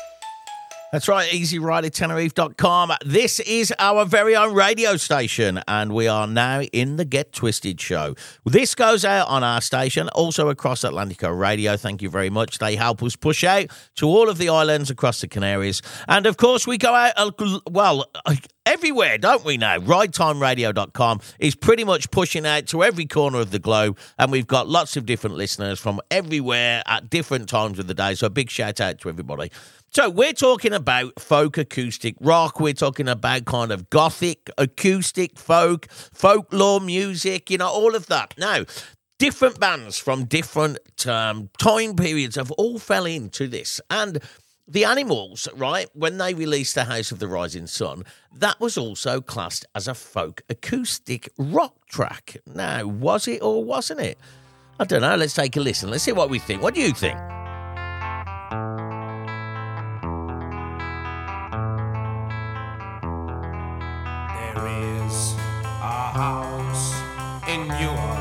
That's 0.94 1.08
right, 1.08 1.28
easyridertenerife.com. 1.32 2.92
This 3.04 3.40
is 3.40 3.74
our 3.80 4.06
very 4.06 4.36
own 4.36 4.54
radio 4.54 4.96
station, 4.96 5.60
and 5.68 5.92
we 5.92 6.08
are 6.08 6.28
now 6.28 6.62
in 6.62 6.98
the 6.98 7.04
Get 7.04 7.34
Twisted 7.34 7.82
show. 7.82 8.14
This 8.46 8.76
goes 8.76 9.04
out 9.04 9.28
on 9.28 9.44
our 9.44 9.60
station, 9.60 10.08
also 10.10 10.50
across 10.50 10.82
Atlantico 10.82 11.36
Radio. 11.36 11.78
Thank 11.78 12.04
you 12.04 12.12
very 12.12 12.30
much. 12.30 12.60
They 12.60 12.76
help 12.76 13.02
us 13.02 13.16
push 13.16 13.44
out 13.44 13.72
to 13.96 14.06
all 14.06 14.30
of 14.30 14.38
the 14.38 14.50
islands 14.50 14.92
across 14.92 15.20
the 15.20 15.28
Canaries. 15.28 15.82
And 16.08 16.28
of 16.28 16.38
course, 16.38 16.68
we 16.68 16.78
go 16.78 16.94
out, 16.94 17.14
uh, 17.18 17.32
well, 17.68 18.06
uh, 18.28 18.36
everywhere, 18.68 19.18
don't 19.18 19.44
we 19.44 19.58
now? 19.58 19.80
RideTimeRadio.com 19.80 21.22
is 21.40 21.56
pretty 21.56 21.86
much 21.86 22.12
pushing 22.12 22.46
out 22.46 22.68
to 22.68 22.84
every 22.84 23.08
corner 23.08 23.40
of 23.40 23.50
the 23.50 23.58
globe, 23.58 23.98
and 24.20 24.32
we've 24.32 24.46
got 24.46 24.70
lots 24.70 24.96
of 24.96 25.08
different 25.08 25.38
listeners 25.38 25.80
from 25.80 26.02
everywhere 26.12 26.84
at 26.86 27.10
different 27.10 27.50
times 27.50 27.80
of 27.80 27.88
the 27.88 27.96
day. 27.96 28.14
So 28.14 28.28
a 28.28 28.30
big 28.30 28.52
shout 28.52 28.80
out 28.80 29.00
to 29.00 29.10
everybody. 29.10 29.50
So 29.96 30.10
we're 30.10 30.34
talking 30.34 30.74
about 30.74 31.20
folk 31.20 31.60
acoustic 31.60 32.16
rock. 32.20 32.60
We're 32.60 32.74
talking 32.74 33.08
about 33.08 33.46
kind 33.46 33.72
of 33.72 33.92
gothic 33.92 34.50
acoustic 34.58 35.38
folk, 35.38 35.88
folklore 35.92 36.82
music, 36.82 37.52
you 37.52 37.60
know, 37.60 37.68
all 37.68 37.94
of 37.94 38.08
that. 38.08 38.34
Now, 38.36 38.66
different 39.20 39.60
bands 39.60 40.00
from 40.00 40.26
different 40.26 40.80
um, 41.06 41.52
time 41.60 41.96
periods 41.96 42.38
have 42.38 42.50
all 42.54 42.80
fell 42.80 43.06
into 43.06 43.48
this. 43.48 43.80
And 43.92 44.18
the 44.68 44.84
Animals, 44.84 45.48
right, 45.54 45.88
when 45.94 46.18
they 46.18 46.34
released 46.34 46.74
The 46.74 46.86
House 46.86 47.12
of 47.12 47.20
the 47.20 47.28
Rising 47.28 47.68
Sun, 47.68 48.04
that 48.36 48.60
was 48.60 48.80
also 48.80 49.22
classed 49.22 49.64
as 49.76 49.88
a 49.88 49.94
folk 49.94 50.42
acoustic 50.50 51.30
rock 51.38 51.86
track. 51.86 52.38
Now, 52.48 52.88
was 52.88 53.28
it 53.28 53.44
or 53.44 53.64
wasn't 53.64 54.00
it? 54.00 54.18
I 54.80 54.86
don't 54.86 55.02
know. 55.02 55.16
Let's 55.16 55.36
take 55.36 55.56
a 55.56 55.60
listen. 55.60 55.92
Let's 55.92 56.04
see 56.04 56.14
what 56.14 56.32
we 56.32 56.40
think. 56.40 56.64
What 56.64 56.74
do 56.74 56.82
you 56.82 56.94
think? 56.94 57.20
In 67.84 67.90
New 67.96 68.13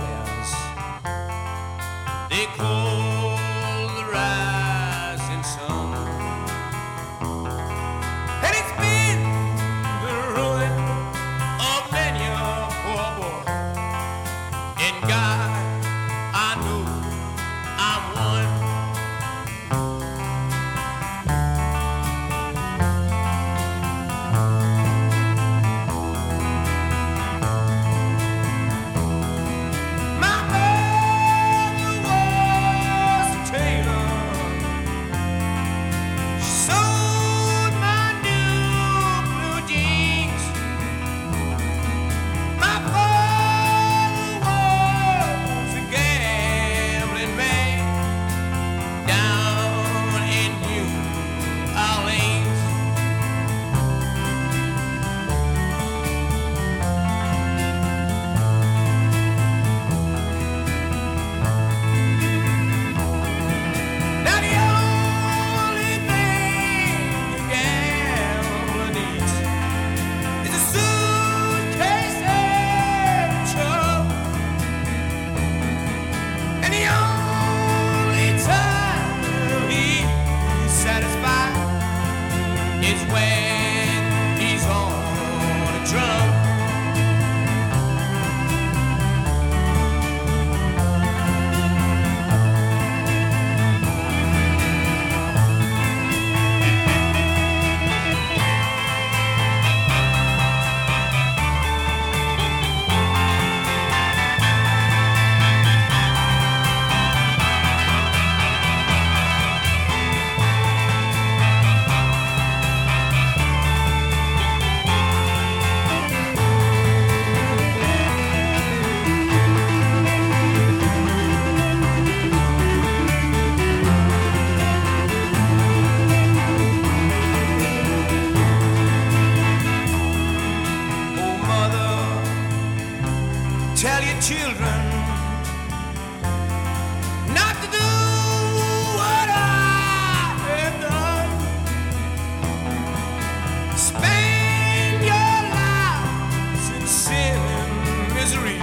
sin 146.93 147.39
and 147.39 148.15
misery 148.15 148.61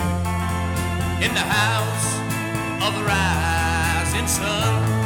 in 1.26 1.34
the 1.34 1.39
house 1.39 2.13
of 2.86 2.94
the 2.94 3.04
rising 3.04 4.28
sun. 4.28 4.98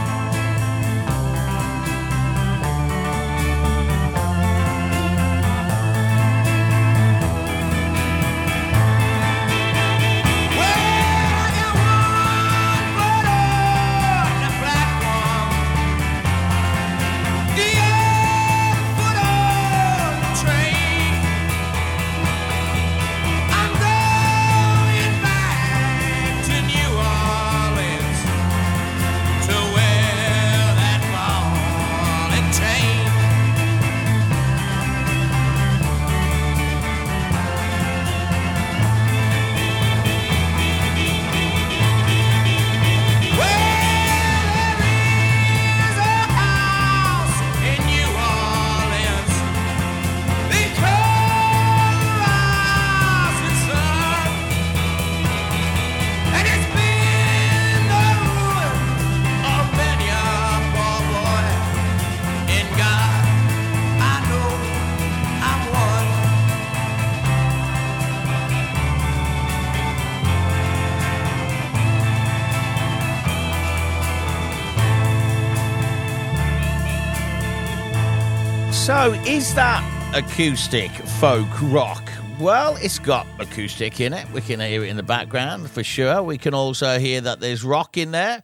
Is 79.43 79.53
that 79.53 79.83
acoustic 80.15 80.89
folk 81.19 81.49
rock? 81.63 82.09
Well, 82.39 82.77
it's 82.77 82.97
got 82.97 83.27
acoustic 83.39 83.99
in 83.99 84.13
it. 84.13 84.25
We 84.31 84.39
can 84.39 84.61
hear 84.61 84.85
it 84.85 84.87
in 84.87 84.95
the 84.95 85.03
background 85.03 85.69
for 85.69 85.83
sure. 85.83 86.23
We 86.23 86.37
can 86.37 86.53
also 86.53 86.97
hear 86.97 87.19
that 87.19 87.41
there's 87.41 87.61
rock 87.61 87.97
in 87.97 88.11
there. 88.11 88.41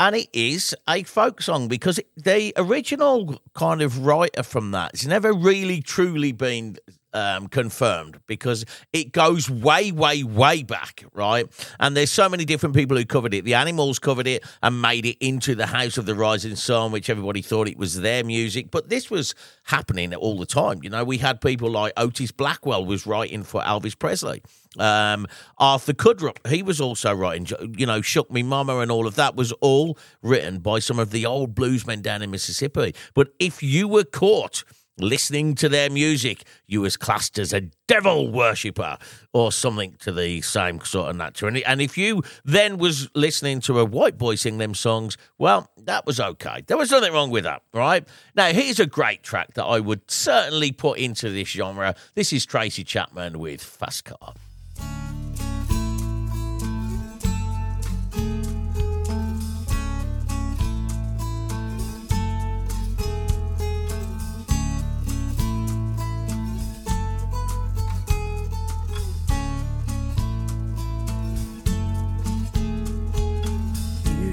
And 0.00 0.16
it 0.16 0.28
is 0.32 0.74
a 0.88 1.04
folk 1.04 1.42
song 1.42 1.68
because 1.68 2.00
the 2.16 2.52
original 2.56 3.40
kind 3.54 3.82
of 3.82 4.04
writer 4.04 4.42
from 4.42 4.72
that 4.72 4.90
has 4.96 5.06
never 5.06 5.32
really 5.32 5.80
truly 5.80 6.32
been 6.32 6.76
um, 7.14 7.48
confirmed 7.48 8.20
because 8.26 8.64
it 8.92 9.12
goes 9.12 9.50
way, 9.50 9.92
way, 9.92 10.22
way 10.22 10.62
back, 10.62 11.04
right? 11.14 11.46
And 11.78 11.96
there's 11.96 12.10
so 12.10 12.28
many 12.28 12.44
different 12.44 12.74
people 12.74 12.96
who 12.96 13.04
covered 13.04 13.34
it. 13.34 13.44
The 13.44 13.54
Animals 13.54 13.98
covered 13.98 14.26
it 14.26 14.44
and 14.62 14.80
made 14.80 15.06
it 15.06 15.16
into 15.20 15.54
the 15.54 15.66
House 15.66 15.98
of 15.98 16.06
the 16.06 16.14
Rising 16.14 16.56
Sun, 16.56 16.92
which 16.92 17.10
everybody 17.10 17.42
thought 17.42 17.68
it 17.68 17.78
was 17.78 18.00
their 18.00 18.24
music. 18.24 18.70
But 18.70 18.88
this 18.88 19.10
was 19.10 19.34
happening 19.64 20.14
all 20.14 20.38
the 20.38 20.46
time. 20.46 20.80
You 20.82 20.90
know, 20.90 21.04
we 21.04 21.18
had 21.18 21.40
people 21.40 21.70
like 21.70 21.92
Otis 21.96 22.32
Blackwell 22.32 22.84
was 22.84 23.06
writing 23.06 23.42
for 23.42 23.62
Elvis 23.62 23.98
Presley. 23.98 24.42
Um, 24.78 25.26
Arthur 25.58 25.92
Crudup, 25.92 26.46
he 26.46 26.62
was 26.62 26.80
also 26.80 27.12
writing, 27.12 27.46
you 27.76 27.84
know, 27.84 28.00
Shook 28.00 28.30
Me 28.30 28.42
Mama 28.42 28.78
and 28.78 28.90
all 28.90 29.06
of 29.06 29.16
that 29.16 29.36
was 29.36 29.52
all 29.60 29.98
written 30.22 30.60
by 30.60 30.78
some 30.78 30.98
of 30.98 31.10
the 31.10 31.26
old 31.26 31.54
bluesmen 31.54 32.00
down 32.00 32.22
in 32.22 32.30
Mississippi. 32.30 32.94
But 33.14 33.32
if 33.38 33.62
you 33.62 33.86
were 33.86 34.04
caught 34.04 34.64
listening 34.98 35.54
to 35.56 35.68
their 35.68 35.90
music, 35.90 36.44
you 36.66 36.80
was 36.80 36.96
classed 36.96 37.38
as 37.38 37.52
a 37.52 37.62
devil 37.86 38.30
worshipper 38.30 38.98
or 39.32 39.52
something 39.52 39.94
to 40.00 40.12
the 40.12 40.40
same 40.42 40.80
sort 40.80 41.10
of 41.10 41.16
nature. 41.16 41.46
And, 41.48 41.58
and 41.58 41.80
if 41.80 41.96
you 41.96 42.22
then 42.44 42.78
was 42.78 43.08
listening 43.14 43.60
to 43.62 43.78
a 43.78 43.84
white 43.84 44.18
boy 44.18 44.34
sing 44.34 44.58
them 44.58 44.74
songs, 44.74 45.16
well, 45.38 45.70
that 45.76 46.06
was 46.06 46.20
okay. 46.20 46.62
There 46.66 46.76
was 46.76 46.90
nothing 46.90 47.12
wrong 47.12 47.30
with 47.30 47.44
that, 47.44 47.62
right? 47.72 48.06
Now, 48.34 48.52
here's 48.52 48.80
a 48.80 48.86
great 48.86 49.22
track 49.22 49.54
that 49.54 49.64
I 49.64 49.80
would 49.80 50.10
certainly 50.10 50.72
put 50.72 50.98
into 50.98 51.30
this 51.30 51.48
genre. 51.48 51.94
This 52.14 52.32
is 52.32 52.46
Tracy 52.46 52.84
Chapman 52.84 53.38
with 53.38 53.62
Fast 53.62 54.04
Car. 54.04 54.34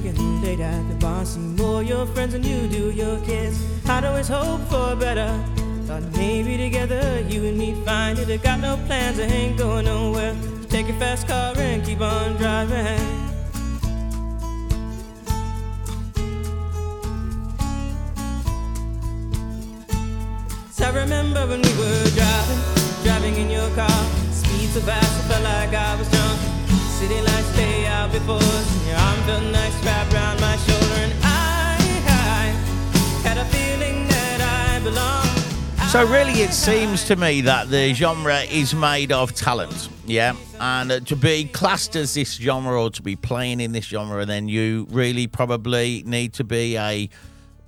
drinking 0.00 0.42
late 0.42 0.60
at 0.60 0.88
the 0.88 0.94
bar, 0.96 1.24
see 1.24 1.40
more 1.40 1.82
your 1.82 2.06
friends 2.06 2.32
than 2.32 2.42
you 2.42 2.68
do 2.68 2.90
your 2.90 3.18
kids. 3.20 3.58
I'd 3.88 4.04
always 4.04 4.28
hope 4.28 4.60
for 4.68 4.94
better. 4.96 5.32
Thought 5.86 6.02
maybe 6.16 6.56
together 6.56 7.20
you 7.28 7.44
and 7.46 7.56
me 7.56 7.74
find 7.84 8.18
it. 8.18 8.28
I 8.28 8.36
got 8.36 8.60
no 8.60 8.76
plans, 8.86 9.18
I 9.18 9.24
ain't 9.24 9.56
going 9.56 9.86
nowhere. 9.86 10.36
Take 10.68 10.88
your 10.88 10.98
fast 10.98 11.26
car 11.28 11.54
and 11.56 11.84
keep 11.84 12.00
on 12.00 12.36
driving. 12.36 12.98
So 20.72 20.84
I 20.84 20.90
remember 20.94 21.46
when 21.46 21.62
we 21.62 21.72
were 21.78 22.04
driving, 22.18 22.60
driving 23.02 23.36
in 23.36 23.50
your 23.50 23.70
car. 23.70 24.02
Speed 24.30 24.68
so 24.70 24.80
fast, 24.80 25.24
I 25.24 25.28
felt 25.28 25.44
like 25.44 25.72
I 25.72 25.96
was 25.96 26.10
drunk. 26.10 26.40
City 26.98 27.20
lights 27.20 27.56
lay 27.56 27.86
out 27.86 28.10
before 28.10 28.36
us, 28.36 28.76
and 28.76 28.86
your 28.88 28.96
arm 28.96 29.20
felt 29.26 29.44
nice 29.52 29.65
So 35.96 36.04
really, 36.08 36.42
it 36.42 36.52
seems 36.52 37.04
to 37.04 37.16
me 37.16 37.40
that 37.40 37.70
the 37.70 37.94
genre 37.94 38.40
is 38.40 38.74
made 38.74 39.12
of 39.12 39.32
talent, 39.34 39.88
yeah. 40.04 40.36
And 40.60 40.92
uh, 40.92 41.00
to 41.00 41.16
be 41.16 41.46
classed 41.46 41.96
as 41.96 42.12
this 42.12 42.34
genre 42.34 42.82
or 42.82 42.90
to 42.90 43.00
be 43.00 43.16
playing 43.16 43.60
in 43.60 43.72
this 43.72 43.86
genre, 43.86 44.26
then 44.26 44.46
you 44.46 44.86
really 44.90 45.26
probably 45.26 46.02
need 46.04 46.34
to 46.34 46.44
be 46.44 46.76
a, 46.76 47.08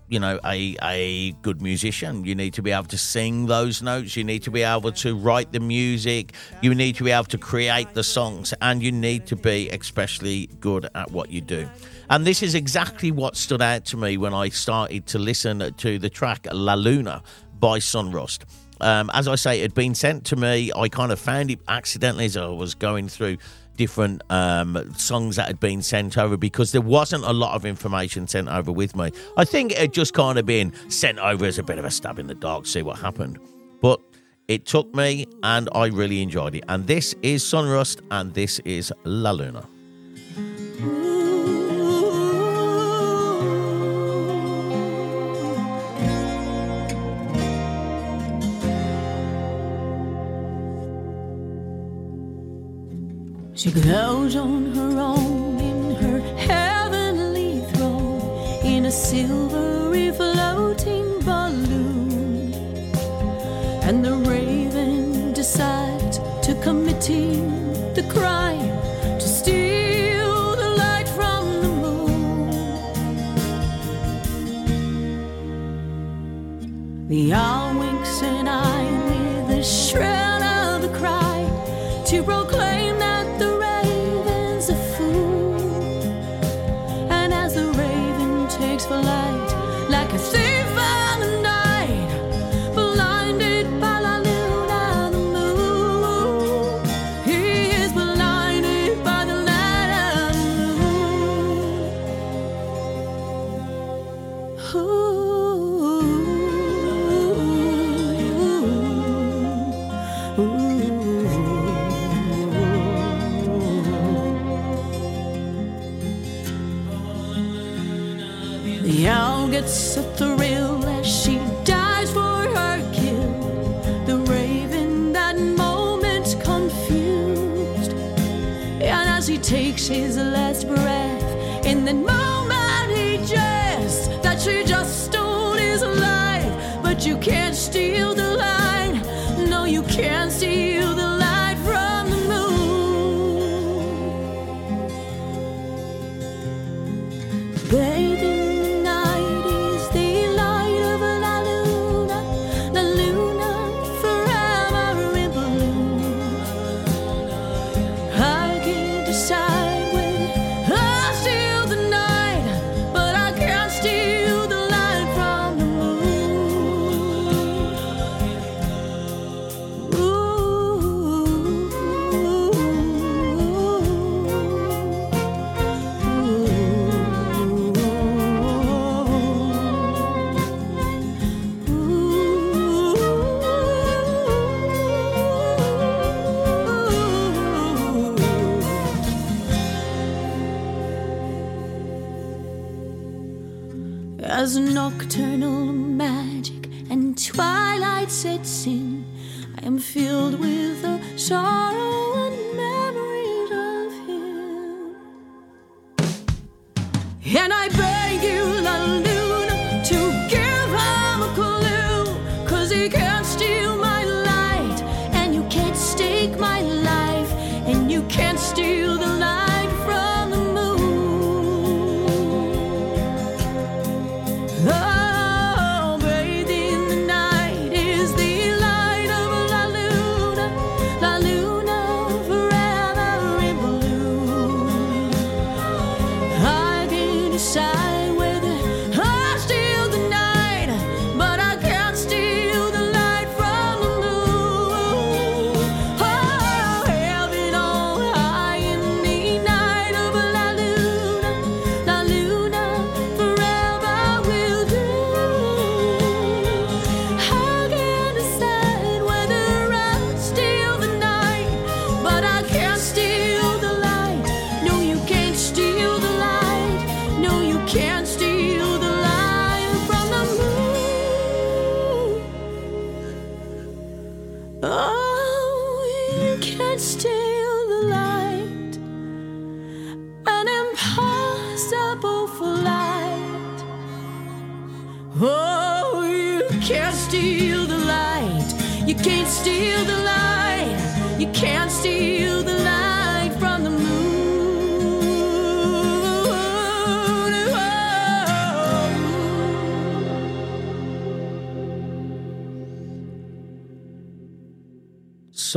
you 0.08 0.20
know, 0.20 0.38
a 0.44 0.76
a 0.82 1.32
good 1.40 1.62
musician. 1.62 2.26
You 2.26 2.34
need 2.34 2.52
to 2.52 2.62
be 2.62 2.70
able 2.70 2.88
to 2.88 2.98
sing 2.98 3.46
those 3.46 3.80
notes. 3.80 4.14
You 4.14 4.24
need 4.24 4.42
to 4.42 4.50
be 4.50 4.62
able 4.62 4.92
to 4.92 5.16
write 5.16 5.52
the 5.52 5.60
music. 5.60 6.34
You 6.60 6.74
need 6.74 6.96
to 6.96 7.04
be 7.04 7.12
able 7.12 7.24
to 7.24 7.38
create 7.38 7.94
the 7.94 8.04
songs, 8.04 8.52
and 8.60 8.82
you 8.82 8.92
need 8.92 9.24
to 9.28 9.36
be 9.36 9.70
especially 9.70 10.50
good 10.60 10.86
at 10.94 11.10
what 11.12 11.30
you 11.30 11.40
do. 11.40 11.66
And 12.10 12.26
this 12.26 12.42
is 12.42 12.54
exactly 12.54 13.10
what 13.10 13.36
stood 13.36 13.62
out 13.62 13.86
to 13.86 13.96
me 13.96 14.18
when 14.18 14.34
I 14.34 14.50
started 14.50 15.06
to 15.06 15.18
listen 15.18 15.74
to 15.74 15.98
the 15.98 16.10
track 16.10 16.46
La 16.52 16.74
Luna 16.74 17.22
by 17.60 17.78
Sunrust. 17.78 18.44
Um, 18.80 19.10
as 19.12 19.26
I 19.26 19.34
say, 19.34 19.58
it 19.58 19.62
had 19.62 19.74
been 19.74 19.94
sent 19.94 20.24
to 20.26 20.36
me. 20.36 20.70
I 20.74 20.88
kind 20.88 21.10
of 21.10 21.18
found 21.18 21.50
it 21.50 21.58
accidentally 21.68 22.26
as 22.26 22.36
I 22.36 22.46
was 22.46 22.74
going 22.74 23.08
through 23.08 23.38
different 23.76 24.22
um, 24.30 24.92
songs 24.94 25.36
that 25.36 25.46
had 25.46 25.60
been 25.60 25.80
sent 25.82 26.18
over 26.18 26.36
because 26.36 26.72
there 26.72 26.80
wasn't 26.82 27.24
a 27.24 27.32
lot 27.32 27.54
of 27.54 27.64
information 27.64 28.26
sent 28.26 28.48
over 28.48 28.70
with 28.72 28.94
me. 28.94 29.10
I 29.36 29.44
think 29.44 29.72
it 29.72 29.78
had 29.78 29.92
just 29.92 30.14
kind 30.14 30.38
of 30.38 30.44
been 30.44 30.72
sent 30.90 31.18
over 31.18 31.46
as 31.46 31.58
a 31.58 31.62
bit 31.62 31.78
of 31.78 31.84
a 31.84 31.90
stab 31.90 32.18
in 32.18 32.26
the 32.26 32.34
dark, 32.34 32.66
see 32.66 32.82
what 32.82 32.98
happened. 32.98 33.38
But 33.80 34.00
it 34.48 34.66
took 34.66 34.92
me 34.94 35.26
and 35.42 35.68
I 35.72 35.86
really 35.86 36.22
enjoyed 36.22 36.56
it. 36.56 36.64
And 36.68 36.86
this 36.86 37.14
is 37.22 37.42
Sunrust 37.42 38.00
and 38.10 38.34
this 38.34 38.58
is 38.60 38.92
La 39.04 39.30
Luna. 39.30 39.66
She 53.58 53.72
goes 53.72 54.36
on 54.36 54.72
her 54.76 55.00
own 55.00 55.58
in 55.58 55.96
her 55.96 56.20
heavenly 56.36 57.60
throne 57.72 58.20
in 58.64 58.84
a 58.86 58.90
silvery 58.92 60.12
floating 60.12 61.18
balloon. 61.24 62.54
And 63.82 64.04
the 64.04 64.14
raven 64.14 65.32
decides 65.32 66.18
to 66.46 66.54
committing 66.62 67.72
the 67.94 68.04
crime 68.08 68.78
to 69.18 69.28
steal 69.28 70.54
the 70.54 70.70
light 70.78 71.08
from 71.08 71.60
the 71.60 71.68
moon. 71.68 72.50
The 77.08 77.32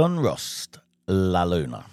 Sunrust 0.02 0.80
La 1.08 1.44
Luna. 1.44 1.86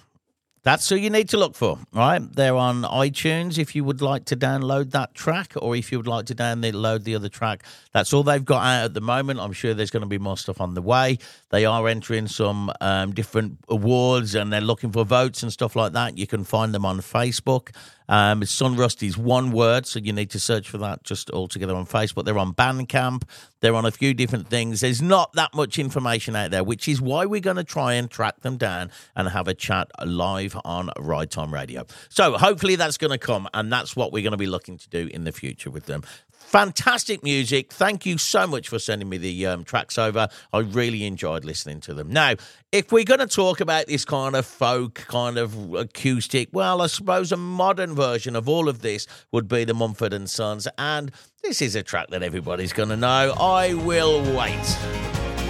That's 0.63 0.89
who 0.89 0.97
you 0.97 1.11
need 1.11 1.29
to 1.29 1.37
look 1.37 1.55
for, 1.55 1.79
right? 1.93 2.21
They're 2.21 2.57
on 2.57 2.81
iTunes 2.85 3.59
if 3.59 3.77
you 3.77 3.85
would 3.85 4.01
like 4.01 4.25
to 4.27 4.37
download 4.37 4.93
that 4.93 5.13
track 5.13 5.53
or 5.57 5.77
if 5.77 5.93
you 5.93 5.99
would 5.99 6.07
like 6.07 6.25
to 6.27 6.35
download 6.35 7.05
the 7.05 7.15
other 7.15 7.29
track. 7.29 7.65
That's 7.93 8.15
all 8.15 8.23
they've 8.23 8.43
got 8.43 8.65
out 8.65 8.85
at 8.87 8.95
the 8.95 9.03
moment. 9.03 9.41
I'm 9.41 9.53
sure 9.53 9.75
there's 9.75 9.91
going 9.91 10.05
to 10.05 10.09
be 10.09 10.17
more 10.17 10.39
stuff 10.39 10.59
on 10.59 10.73
the 10.73 10.81
way. 10.81 11.19
They 11.51 11.67
are 11.67 11.87
entering 11.87 12.29
some 12.29 12.73
um, 12.81 13.13
different 13.13 13.59
awards 13.69 14.35
and 14.35 14.51
they're 14.51 14.63
looking 14.63 14.91
for 14.91 15.05
votes 15.05 15.43
and 15.43 15.53
stuff 15.53 15.77
like 15.77 15.93
that. 15.93 16.17
You 16.17 16.27
can 16.27 16.45
find 16.45 16.75
them 16.75 16.87
on 16.87 17.01
Facebook. 17.01 17.77
Um, 18.09 18.41
Sunrust 18.43 19.07
is 19.07 19.19
one 19.19 19.53
word, 19.53 19.87
so 19.87 19.99
you 19.99 20.13
need 20.13 20.31
to 20.31 20.41
search 20.41 20.69
for 20.69 20.79
that 20.79 21.05
just 21.05 21.31
all 21.31 21.49
together 21.49 21.75
on 21.75 21.87
Facebook. 21.87 22.25
They're 22.25 22.39
on 22.39 22.55
Bandcamp. 22.55 23.25
They're 23.61 23.75
on 23.75 23.85
a 23.85 23.91
few 23.91 24.15
different 24.15 24.49
things. 24.49 24.81
There's 24.81 25.03
not 25.03 25.33
that 25.35 25.55
much 25.55 25.79
information 25.79 26.37
out 26.37 26.51
there, 26.51 26.65
which 26.65 26.89
is 26.89 27.01
why 27.01 27.27
we're 27.27 27.41
going 27.41 27.57
to 27.57 27.65
try 27.65 27.95
and 27.95 28.11
track 28.11 28.41
them 28.41 28.57
down 28.57 28.91
and 29.17 29.29
have 29.29 29.49
a 29.49 29.55
chat 29.55 29.91
live 30.07 30.57
on 30.65 30.91
Ride 30.99 31.31
Time 31.31 31.53
Radio. 31.53 31.85
So 32.09 32.39
hopefully 32.39 32.77
that's 32.77 32.99
going 32.99 33.11
to 33.11 33.19
come, 33.19 33.49
and 33.53 33.73
that's 33.73 33.97
what 33.97 34.13
we're 34.13 34.23
going 34.23 34.33
to 34.33 34.39
be 34.39 34.47
looking 34.47 34.79
to 34.79 34.89
do 34.89 35.09
in 35.13 35.25
the 35.25 35.33
future 35.33 35.71
with 35.71 35.87
them. 35.87 36.03
Fantastic 36.49 37.23
music. 37.23 37.71
Thank 37.71 38.07
you 38.07 38.17
so 38.17 38.47
much 38.47 38.71
for 38.71 38.79
sending 38.79 39.07
me 39.11 39.19
the 39.19 39.47
um, 39.47 39.65
tracks 39.65 39.99
over. 39.99 40.29
I 40.51 40.61
really 40.61 41.05
enjoyed 41.05 41.45
listening 41.45 41.81
to 41.81 41.93
them. 41.93 42.11
Now, 42.11 42.37
if 42.73 42.91
we're 42.91 43.05
going 43.05 43.21
to 43.21 43.27
talk 43.27 43.61
about 43.61 43.87
this 43.87 44.07
kind 44.07 44.35
of 44.35 44.47
folk, 44.47 44.95
kind 44.95 45.37
of 45.37 45.75
acoustic, 45.75 46.49
well, 46.51 46.81
I 46.81 46.87
suppose 46.87 47.33
a 47.33 47.37
modern 47.37 47.95
version 47.95 48.35
of 48.35 48.49
all 48.49 48.71
of 48.71 48.81
this 48.81 49.07
would 49.31 49.47
be 49.47 49.65
the 49.65 49.75
Mumford 49.75 50.15
and 50.15 50.29
Sons. 50.31 50.67
And 50.79 51.13
this 51.43 51.61
is 51.61 51.77
a 51.77 51.83
track 51.83 52.09
that 52.09 52.23
everybody's 52.23 52.73
going 52.73 52.89
to 52.89 52.97
know. 52.97 53.35
I 53.39 53.75
will 53.75 54.23
wait. 54.35 54.79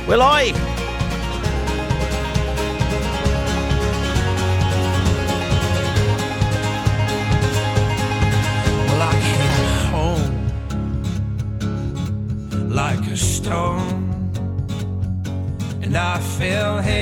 Will 0.09 0.21
I? 0.21 0.98
Like 12.69 13.07
a 13.07 13.17
stone, 13.17 14.31
and 15.83 15.97
I 15.97 16.19
fell 16.19 16.79
heavy 16.79 16.99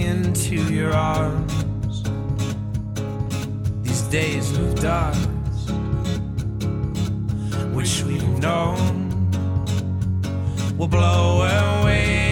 into 0.00 0.56
your 0.72 0.94
arms. 0.94 2.02
These 3.82 4.02
days 4.02 4.58
of 4.58 4.80
dark, 4.80 5.14
which 7.74 8.02
we've 8.04 8.38
known, 8.38 9.28
will 10.78 10.88
blow 10.88 11.42
away 11.42 12.31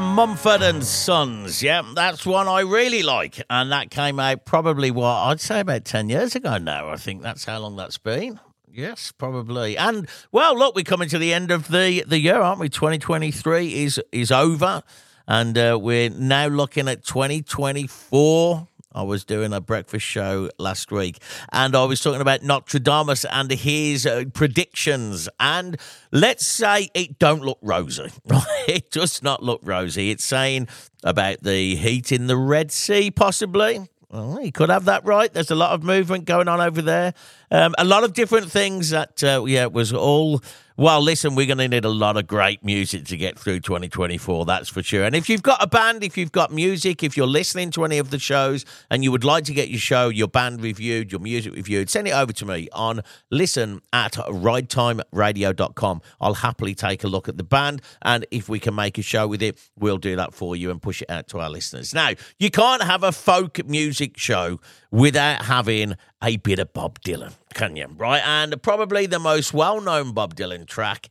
Mumford 0.00 0.62
and 0.62 0.84
Sons. 0.84 1.62
Yeah, 1.62 1.82
that's 1.94 2.24
one 2.26 2.48
I 2.48 2.60
really 2.60 3.02
like. 3.02 3.42
And 3.48 3.72
that 3.72 3.90
came 3.90 4.18
out 4.20 4.44
probably, 4.44 4.90
what, 4.90 5.14
I'd 5.14 5.40
say 5.40 5.60
about 5.60 5.84
10 5.84 6.08
years 6.08 6.34
ago 6.34 6.58
now. 6.58 6.88
I 6.88 6.96
think 6.96 7.22
that's 7.22 7.44
how 7.44 7.58
long 7.58 7.76
that's 7.76 7.98
been. 7.98 8.40
Yes, 8.70 9.12
probably. 9.12 9.76
And 9.76 10.08
well, 10.30 10.56
look, 10.56 10.74
we're 10.74 10.84
coming 10.84 11.08
to 11.08 11.18
the 11.18 11.32
end 11.32 11.50
of 11.50 11.68
the, 11.68 12.04
the 12.06 12.18
year, 12.18 12.40
aren't 12.40 12.60
we? 12.60 12.68
2023 12.68 13.74
is 13.84 14.00
is 14.12 14.30
over. 14.30 14.82
And 15.26 15.58
uh, 15.58 15.78
we're 15.80 16.10
now 16.10 16.46
looking 16.46 16.88
at 16.88 17.04
2024. 17.04 18.68
I 18.98 19.02
was 19.02 19.24
doing 19.24 19.52
a 19.52 19.60
breakfast 19.60 20.04
show 20.04 20.50
last 20.58 20.90
week 20.90 21.18
and 21.52 21.76
I 21.76 21.84
was 21.84 22.00
talking 22.00 22.20
about 22.20 22.42
Nostradamus 22.42 23.24
and 23.26 23.48
his 23.48 24.04
uh, 24.04 24.24
predictions. 24.34 25.28
And 25.38 25.76
let's 26.10 26.44
say 26.44 26.90
it 26.94 27.16
don't 27.16 27.42
look 27.42 27.58
rosy. 27.62 28.10
right? 28.26 28.44
it 28.66 28.90
does 28.90 29.22
not 29.22 29.40
look 29.40 29.60
rosy. 29.62 30.10
It's 30.10 30.24
saying 30.24 30.66
about 31.04 31.44
the 31.44 31.76
heat 31.76 32.10
in 32.10 32.26
the 32.26 32.36
Red 32.36 32.72
Sea, 32.72 33.12
possibly. 33.12 33.88
Well, 34.10 34.38
he 34.38 34.50
could 34.50 34.68
have 34.68 34.86
that 34.86 35.04
right. 35.04 35.32
There's 35.32 35.52
a 35.52 35.54
lot 35.54 35.74
of 35.74 35.84
movement 35.84 36.24
going 36.24 36.48
on 36.48 36.60
over 36.60 36.82
there. 36.82 37.14
Um, 37.52 37.76
a 37.78 37.84
lot 37.84 38.02
of 38.02 38.14
different 38.14 38.50
things 38.50 38.90
that, 38.90 39.22
uh, 39.22 39.44
yeah, 39.46 39.66
was 39.66 39.92
all 39.92 40.42
well, 40.78 41.02
listen, 41.02 41.34
we're 41.34 41.44
going 41.44 41.58
to 41.58 41.66
need 41.66 41.84
a 41.84 41.88
lot 41.88 42.16
of 42.16 42.28
great 42.28 42.64
music 42.64 43.04
to 43.06 43.16
get 43.16 43.36
through 43.36 43.58
2024, 43.58 44.44
that's 44.44 44.68
for 44.68 44.80
sure. 44.80 45.02
And 45.02 45.16
if 45.16 45.28
you've 45.28 45.42
got 45.42 45.60
a 45.60 45.66
band, 45.66 46.04
if 46.04 46.16
you've 46.16 46.30
got 46.30 46.52
music, 46.52 47.02
if 47.02 47.16
you're 47.16 47.26
listening 47.26 47.72
to 47.72 47.84
any 47.84 47.98
of 47.98 48.10
the 48.10 48.18
shows 48.20 48.64
and 48.88 49.02
you 49.02 49.10
would 49.10 49.24
like 49.24 49.42
to 49.46 49.52
get 49.52 49.70
your 49.70 49.80
show, 49.80 50.08
your 50.08 50.28
band 50.28 50.62
reviewed, 50.62 51.10
your 51.10 51.20
music 51.20 51.52
reviewed, 51.56 51.90
send 51.90 52.06
it 52.06 52.12
over 52.12 52.32
to 52.32 52.46
me 52.46 52.68
on 52.72 53.00
listen 53.28 53.82
at 53.92 54.12
ridetimeradio.com. 54.12 56.00
I'll 56.20 56.34
happily 56.34 56.76
take 56.76 57.02
a 57.02 57.08
look 57.08 57.28
at 57.28 57.38
the 57.38 57.42
band. 57.42 57.82
And 58.02 58.24
if 58.30 58.48
we 58.48 58.60
can 58.60 58.76
make 58.76 58.98
a 58.98 59.02
show 59.02 59.26
with 59.26 59.42
it, 59.42 59.58
we'll 59.76 59.98
do 59.98 60.14
that 60.14 60.32
for 60.32 60.54
you 60.54 60.70
and 60.70 60.80
push 60.80 61.02
it 61.02 61.10
out 61.10 61.26
to 61.30 61.40
our 61.40 61.50
listeners. 61.50 61.92
Now, 61.92 62.10
you 62.38 62.52
can't 62.52 62.84
have 62.84 63.02
a 63.02 63.10
folk 63.10 63.66
music 63.66 64.16
show 64.16 64.60
without 64.92 65.42
having 65.46 65.96
a 66.22 66.36
bit 66.38 66.58
of 66.58 66.72
Bob 66.72 67.00
Dylan, 67.00 67.34
can 67.54 67.76
you? 67.76 67.86
Right? 67.96 68.22
And 68.24 68.60
probably 68.62 69.06
the 69.06 69.18
most 69.18 69.54
well 69.54 69.80
known 69.80 70.12
Bob 70.12 70.34
Dylan 70.34 70.66
track, 70.66 71.08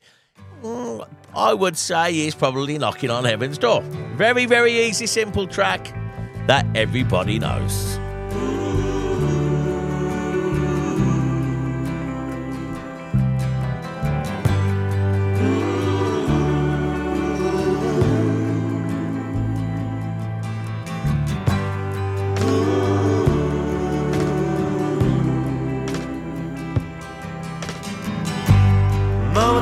mm, 0.62 1.08
I 1.36 1.54
would 1.54 1.78
say, 1.78 2.28
is 2.28 2.36
probably 2.36 2.78
Knocking 2.78 3.10
on 3.10 3.26
Heaven's 3.26 3.58
Door. 3.58 3.82
Very, 4.16 4.46
very 4.46 4.74
easy, 4.88 5.08
simple 5.08 5.48
track 5.48 5.94
that 6.48 6.66
everybody 6.76 7.40
knows. 7.40 7.98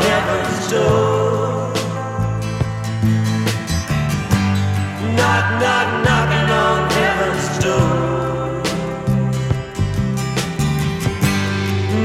heaven's 0.00 0.70
door. 0.70 1.72
Knock, 5.16 5.46
knock, 5.62 5.88
knocking 6.04 6.48
on 6.64 6.90
heaven's 6.90 7.48
door. 7.64 8.62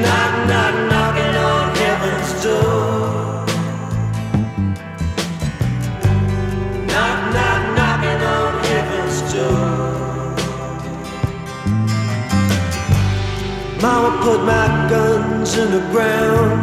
Knock, 0.04 0.34
knock, 0.50 0.76
knocking 0.92 1.36
on 1.52 1.76
heaven's 1.76 2.32
door. 2.44 3.46
Knock, 6.92 7.20
knock, 7.36 7.62
knocking 7.78 8.22
on 8.38 8.52
heaven's 8.70 9.18
door. 9.34 9.94
Mama 13.82 14.12
put 14.24 14.40
my 14.46 14.68
guns 14.90 15.58
in 15.58 15.72
the 15.72 15.82
ground. 15.92 16.63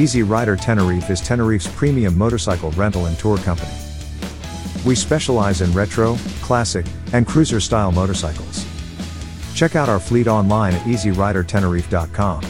Easy 0.00 0.22
Rider 0.22 0.56
Tenerife 0.56 1.10
is 1.10 1.20
Tenerife's 1.20 1.68
premium 1.76 2.16
motorcycle 2.16 2.70
rental 2.70 3.04
and 3.04 3.18
tour 3.18 3.36
company. 3.36 3.70
We 4.86 4.94
specialize 4.94 5.60
in 5.60 5.70
retro, 5.72 6.16
classic, 6.40 6.86
and 7.12 7.26
cruiser 7.26 7.60
style 7.60 7.92
motorcycles. 7.92 8.66
Check 9.54 9.76
out 9.76 9.90
our 9.90 10.00
fleet 10.00 10.26
online 10.26 10.72
at 10.72 10.80
easyridertenerife.com. 10.86 12.42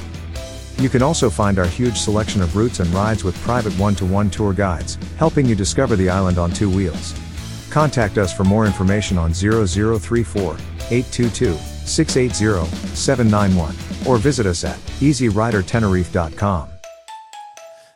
You 0.79 0.89
can 0.89 1.03
also 1.03 1.29
find 1.29 1.59
our 1.59 1.67
huge 1.67 1.99
selection 1.99 2.41
of 2.41 2.55
routes 2.55 2.79
and 2.79 2.89
rides 2.95 3.25
with 3.25 3.35
private 3.43 3.77
one 3.81 3.97
to 3.97 4.07
one 4.07 4.31
tour 4.31 4.53
guides, 4.53 4.97
helping 5.17 5.45
you 5.45 5.57
discover 5.57 5.97
the 5.97 6.09
island 6.09 6.39
on 6.39 6.53
two 6.53 6.71
wheels. 6.71 7.19
Contact 7.69 8.17
us 8.17 8.33
for 8.33 8.45
more 8.45 8.65
information 8.65 9.19
on 9.19 9.35
0034 9.35 10.55
822 10.55 11.55
680 11.85 12.95
791 12.95 13.75
or 14.07 14.19
visit 14.19 14.47
us 14.47 14.63
at 14.63 14.79
easyridertenerife.com. 15.01 16.71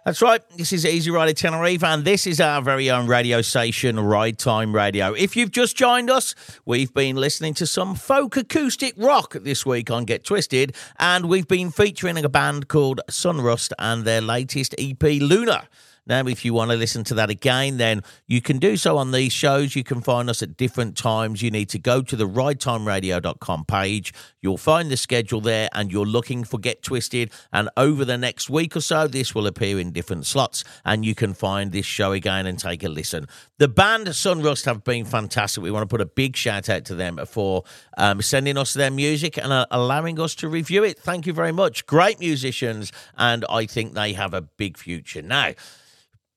That's 0.05 0.20
right. 0.20 0.42
This 0.59 0.74
is 0.74 0.84
Easy 0.84 1.11
Rider 1.11 1.32
Tenerife, 1.32 1.82
and 1.82 2.05
this 2.05 2.26
is 2.26 2.38
our 2.38 2.61
very 2.61 2.90
own 2.90 3.07
radio 3.07 3.40
station, 3.40 3.98
Ride 3.98 4.38
Time 4.38 4.74
Radio. 4.74 5.14
If 5.14 5.34
you've 5.34 5.50
just 5.50 5.78
joined 5.78 6.11
us, 6.11 6.34
we've 6.66 6.92
been 6.92 7.16
listening 7.16 7.55
to 7.55 7.66
some 7.66 7.94
folk 7.94 8.36
acoustic 8.36 8.92
rock 8.98 9.32
this 9.32 9.64
week 9.64 9.90
on 9.90 10.05
Get 10.05 10.22
Twisted, 10.22 10.76
and 10.98 11.24
we've 11.24 11.48
been 11.48 11.70
featuring 11.70 12.22
a 12.22 12.28
band 12.28 12.68
called 12.68 13.00
Sunrust 13.11 13.72
and 13.78 14.05
their 14.05 14.20
latest 14.20 14.74
EP, 14.76 15.02
Luna. 15.02 15.68
Now, 16.07 16.26
if 16.26 16.44
you 16.44 16.52
want 16.52 16.70
to 16.70 16.76
listen 16.76 17.05
to 17.05 17.14
that 17.14 17.30
again, 17.30 17.78
then 17.78 18.02
you 18.26 18.42
can 18.42 18.59
do 18.59 18.76
so 18.76 18.98
on 18.98 19.12
these 19.12 19.32
shows. 19.32 19.74
You 19.74 19.84
can 19.84 20.00
find 20.02 20.28
us 20.28 20.42
at 20.42 20.57
different 20.57 20.96
times. 20.96 21.40
You 21.40 21.50
need 21.50 21.68
to 21.70 21.78
go 21.78 22.02
to 22.02 22.16
the 22.16 22.28
ridetimeradio.com 22.28 23.64
page. 23.64 24.12
You'll 24.42 24.59
find 24.59 24.90
the 24.90 24.96
schedule 24.96 25.40
there 25.40 25.68
and 25.72 25.90
you're 25.90 26.05
looking 26.05 26.44
for 26.44 26.59
Get 26.59 26.82
Twisted. 26.82 27.32
And 27.52 27.70
over 27.76 28.05
the 28.05 28.18
next 28.18 28.50
week 28.50 28.76
or 28.76 28.80
so, 28.80 29.09
this 29.09 29.34
will 29.34 29.46
appear 29.46 29.78
in 29.78 29.92
different 29.92 30.26
slots 30.26 30.62
and 30.84 31.05
you 31.05 31.14
can 31.14 31.32
find 31.32 31.72
this 31.72 31.86
show 31.86 32.12
again 32.12 32.46
and 32.46 32.59
take 32.59 32.84
a 32.84 32.88
listen. 32.88 33.26
The 33.59 33.68
band 33.68 34.09
Sunrust 34.09 34.66
have 34.66 34.84
been 34.84 35.05
fantastic. 35.05 35.62
We 35.62 35.70
want 35.70 35.88
to 35.88 35.92
put 35.92 36.00
a 36.00 36.07
big 36.07 36.36
shout 36.36 36.68
out 36.68 36.84
to 36.86 36.94
them 36.94 37.18
for 37.26 37.64
um, 37.96 38.20
sending 38.20 38.59
us 38.59 38.74
their 38.74 38.90
music 38.90 39.38
and 39.38 39.52
uh, 39.52 39.66
allowing 39.70 40.20
us 40.20 40.34
to 40.36 40.48
review 40.48 40.84
it. 40.84 40.98
Thank 40.98 41.26
you 41.26 41.32
very 41.32 41.52
much. 41.52 41.86
Great 41.86 42.20
musicians, 42.20 42.92
and 43.16 43.44
I 43.48 43.66
think 43.66 43.94
they 43.94 44.12
have 44.12 44.34
a 44.34 44.42
big 44.42 44.76
future. 44.76 45.22
Now, 45.22 45.52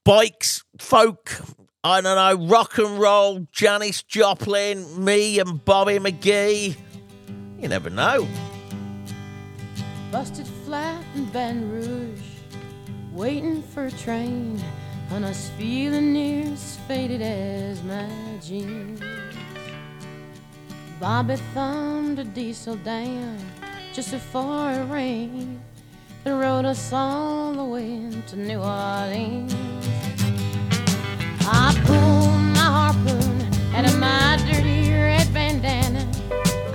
bikes, 0.08 0.64
folk, 0.80 1.42
I 1.84 2.00
don't 2.00 2.16
know, 2.16 2.48
rock 2.48 2.78
and 2.78 2.98
roll, 2.98 3.46
Janis 3.52 4.04
Joplin, 4.04 5.04
me 5.04 5.38
and 5.38 5.66
Bobby 5.66 6.00
McGee. 6.00 6.78
You 7.60 7.68
never 7.68 7.90
know. 7.90 8.26
Busted 10.10 10.48
flat 10.64 11.04
in 11.14 11.26
Baton 11.26 11.70
Rouge, 11.70 12.22
waiting 13.12 13.62
for 13.62 13.88
a 13.88 13.92
train, 13.92 14.64
and 15.10 15.26
I 15.26 15.28
was 15.28 15.50
feeling 15.58 16.14
near 16.14 16.54
as 16.54 16.78
faded 16.88 17.22
as 17.22 17.84
my 17.84 18.10
jeans. 18.42 19.02
Bobby 21.02 21.36
thumbed 21.54 22.20
a 22.20 22.24
diesel 22.24 22.78
down 22.78 23.40
just 23.92 24.12
before 24.12 24.72
it 24.72 24.86
rained 24.86 25.60
and 26.24 26.40
rode 26.40 26.64
us 26.64 26.94
all 26.94 27.52
the 27.52 27.64
way 27.66 28.10
to 28.28 28.36
New 28.38 28.60
Orleans. 28.60 29.97
I 31.50 31.74
pulled 31.86 32.42
my 32.58 32.70
harpoon 32.78 33.42
out 33.74 33.86
of 33.86 33.98
my 34.00 34.38
dirty 34.46 34.92
red 34.92 35.34
bandana. 35.34 36.06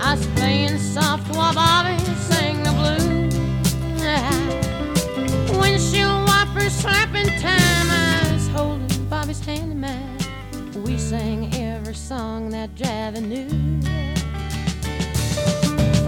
I 0.01 0.15
was 0.15 0.25
playing 0.35 0.77
soft 0.79 1.29
while 1.35 1.53
Bobby 1.53 1.97
sang 2.15 2.63
the 2.63 2.71
blues. 2.71 3.35
Windshield 5.59 6.27
slapping 6.71 7.27
time. 7.39 7.87
I 7.91 8.33
was 8.33 8.47
holding. 8.49 8.83
We 10.83 10.97
sang 10.97 11.53
every 11.55 11.93
song 11.93 12.49
that 12.49 12.75
Javi 12.75 13.21
knew. 13.21 13.49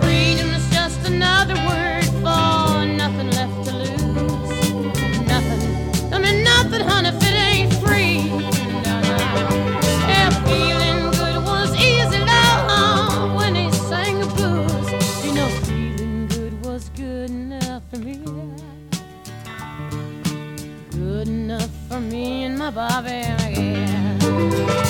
Freedom 0.02 0.50
is 0.54 0.70
just 0.72 1.06
another 1.08 1.56
word 1.68 2.05
my 22.66 22.72
Bobby 22.72 23.22
again. 23.46 24.85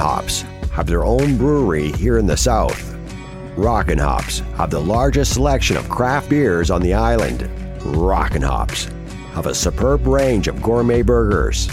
Hops 0.00 0.42
have 0.72 0.86
their 0.86 1.04
own 1.04 1.36
brewery 1.36 1.92
here 1.92 2.16
in 2.16 2.26
the 2.26 2.36
South. 2.36 2.96
Rockin' 3.54 3.98
Hops 3.98 4.38
have 4.56 4.70
the 4.70 4.80
largest 4.80 5.34
selection 5.34 5.76
of 5.76 5.90
craft 5.90 6.30
beers 6.30 6.70
on 6.70 6.80
the 6.80 6.94
island. 6.94 7.46
Rockin' 7.84 8.40
Hops 8.40 8.88
have 9.34 9.44
a 9.44 9.54
superb 9.54 10.06
range 10.06 10.48
of 10.48 10.62
gourmet 10.62 11.02
burgers. 11.02 11.68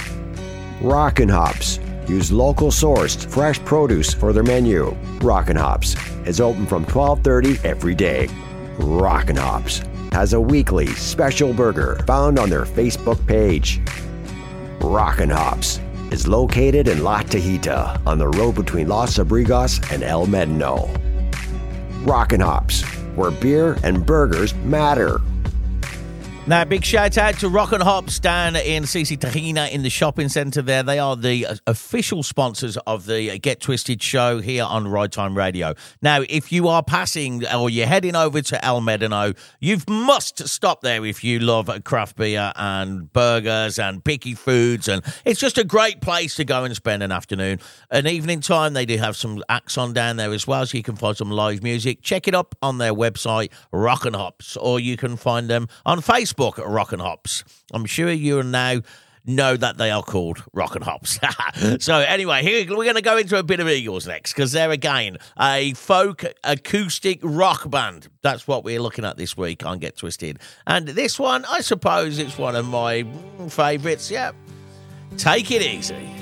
Rockin' 0.82 1.30
Hops 1.30 1.80
use 2.10 2.30
local 2.30 2.70
sourced 2.70 3.26
fresh 3.30 3.60
produce 3.64 4.14
for 4.14 4.34
their 4.34 4.44
menu. 4.44 4.94
Rockin' 5.22 5.56
Hops 5.56 5.96
is 6.26 6.42
open 6.42 6.66
from 6.66 6.86
12:30 6.86 7.64
every 7.64 7.96
day. 7.96 8.28
Rockin' 8.78 9.38
Hops 9.38 9.82
has 10.12 10.34
a 10.34 10.42
weekly 10.42 10.88
special 10.88 11.54
burger 11.54 11.98
found 12.06 12.38
on 12.38 12.50
their 12.50 12.66
Facebook 12.66 13.26
page. 13.26 13.80
Rockin' 14.82 15.30
Hops 15.30 15.80
is 16.12 16.28
located 16.28 16.88
in 16.88 17.04
La 17.04 17.22
Tejita 17.22 18.02
on 18.06 18.18
the 18.18 18.28
road 18.28 18.56
between 18.56 18.88
Los 18.88 19.18
Abrigos 19.18 19.80
and 19.92 20.04
El 20.04 20.28
Médano. 20.28 20.90
Rockin' 22.06 22.40
Hops, 22.40 22.84
where 23.16 23.32
beer 23.32 23.78
and 23.84 24.06
burgers 24.06 24.54
matter. 24.56 25.20
Now, 26.48 26.64
big 26.64 26.86
shout 26.86 27.18
out 27.18 27.38
to 27.40 27.50
Rock 27.50 27.74
and 27.74 27.84
Hops 27.84 28.20
down 28.20 28.56
in 28.56 28.84
CC 28.84 29.18
Tahina 29.18 29.70
in 29.70 29.84
the 29.84 29.90
shopping 29.90 30.30
centre 30.30 30.62
there. 30.62 30.82
They 30.82 30.98
are 30.98 31.18
the 31.18 31.46
uh, 31.46 31.56
official 31.68 32.24
sponsors 32.24 32.78
of 32.88 33.06
the 33.06 33.38
Get 33.40 33.60
Twisted 33.60 34.02
show 34.02 34.40
here 34.40 34.64
on 34.64 34.88
Ride 34.88 35.12
Time 35.12 35.36
Radio. 35.36 35.74
Now, 36.02 36.22
if 36.30 36.54
you 36.54 36.70
are 36.70 36.82
passing 36.82 37.46
or 37.48 37.70
you're 37.70 37.86
heading 37.86 38.16
over 38.16 38.42
to 38.44 38.64
El 38.64 38.80
Médano, 38.80 39.38
you 39.60 39.80
must 39.90 40.48
stop 40.48 40.80
there 40.80 41.06
if 41.06 41.22
you 41.22 41.40
love 41.40 41.70
craft 41.84 42.16
beer 42.16 42.54
and 42.56 43.12
burgers 43.12 43.78
and 43.78 44.02
picky 44.02 44.34
foods. 44.34 44.88
And 44.88 45.04
it's 45.26 45.42
just 45.42 45.58
a 45.58 45.66
great 45.66 46.00
place 46.00 46.36
to 46.36 46.46
go 46.46 46.64
and 46.64 46.74
spend 46.74 47.04
an 47.04 47.12
afternoon. 47.12 47.60
An 47.92 48.08
evening 48.08 48.40
time, 48.40 48.72
they 48.72 48.86
do 48.86 48.96
have 48.96 49.18
some 49.18 49.44
acts 49.50 49.78
on 49.78 49.92
down 49.92 50.16
there 50.16 50.32
as 50.32 50.48
well, 50.48 50.66
so 50.66 50.78
you 50.78 50.84
can 50.84 50.96
find 50.96 51.18
some 51.18 51.30
live 51.30 51.62
music. 51.62 52.02
Check 52.04 52.26
it 52.26 52.34
up 52.34 52.56
on 52.62 52.78
their 52.78 52.94
website, 52.94 53.52
Rockin' 53.74 54.14
Hops, 54.14 54.56
or 54.56 54.80
you 54.80 54.96
can 54.96 55.18
find 55.18 55.50
them 55.50 55.68
on 55.86 56.00
Facebook. 56.00 56.37
Rockin' 56.40 57.00
Hops. 57.00 57.44
I'm 57.74 57.86
sure 57.86 58.12
you 58.12 58.42
now 58.44 58.82
know 59.26 59.58
that 59.58 59.78
they 59.78 59.92
are 59.92 60.02
called 60.02 60.44
Rockin' 60.54 60.82
Hops. 60.82 61.20
so 61.84 61.98
anyway, 62.00 62.42
here 62.42 62.66
we're 62.70 62.84
going 62.84 62.96
to 62.96 63.02
go 63.02 63.18
into 63.18 63.38
a 63.38 63.44
bit 63.44 63.60
of 63.60 63.68
Eagles 63.68 64.08
next 64.08 64.34
because 64.34 64.54
they're 64.54 64.72
again 64.72 65.18
a 65.40 65.74
folk 65.74 66.24
acoustic 66.44 67.20
rock 67.22 67.70
band. 67.70 68.08
That's 68.22 68.48
what 68.48 68.64
we're 68.64 68.82
looking 68.82 69.06
at 69.06 69.18
this 69.18 69.36
week 69.36 69.66
on 69.66 69.80
Get 69.80 69.98
Twisted. 69.98 70.40
And 70.66 70.88
this 70.88 71.20
one, 71.20 71.46
I 71.46 71.62
suppose 71.62 72.20
it's 72.20 72.38
one 72.38 72.56
of 72.56 72.66
my 72.68 73.06
favourites. 73.50 74.10
Yeah, 74.10 74.32
take 75.18 75.52
it 75.52 75.62
easy. 75.62 76.17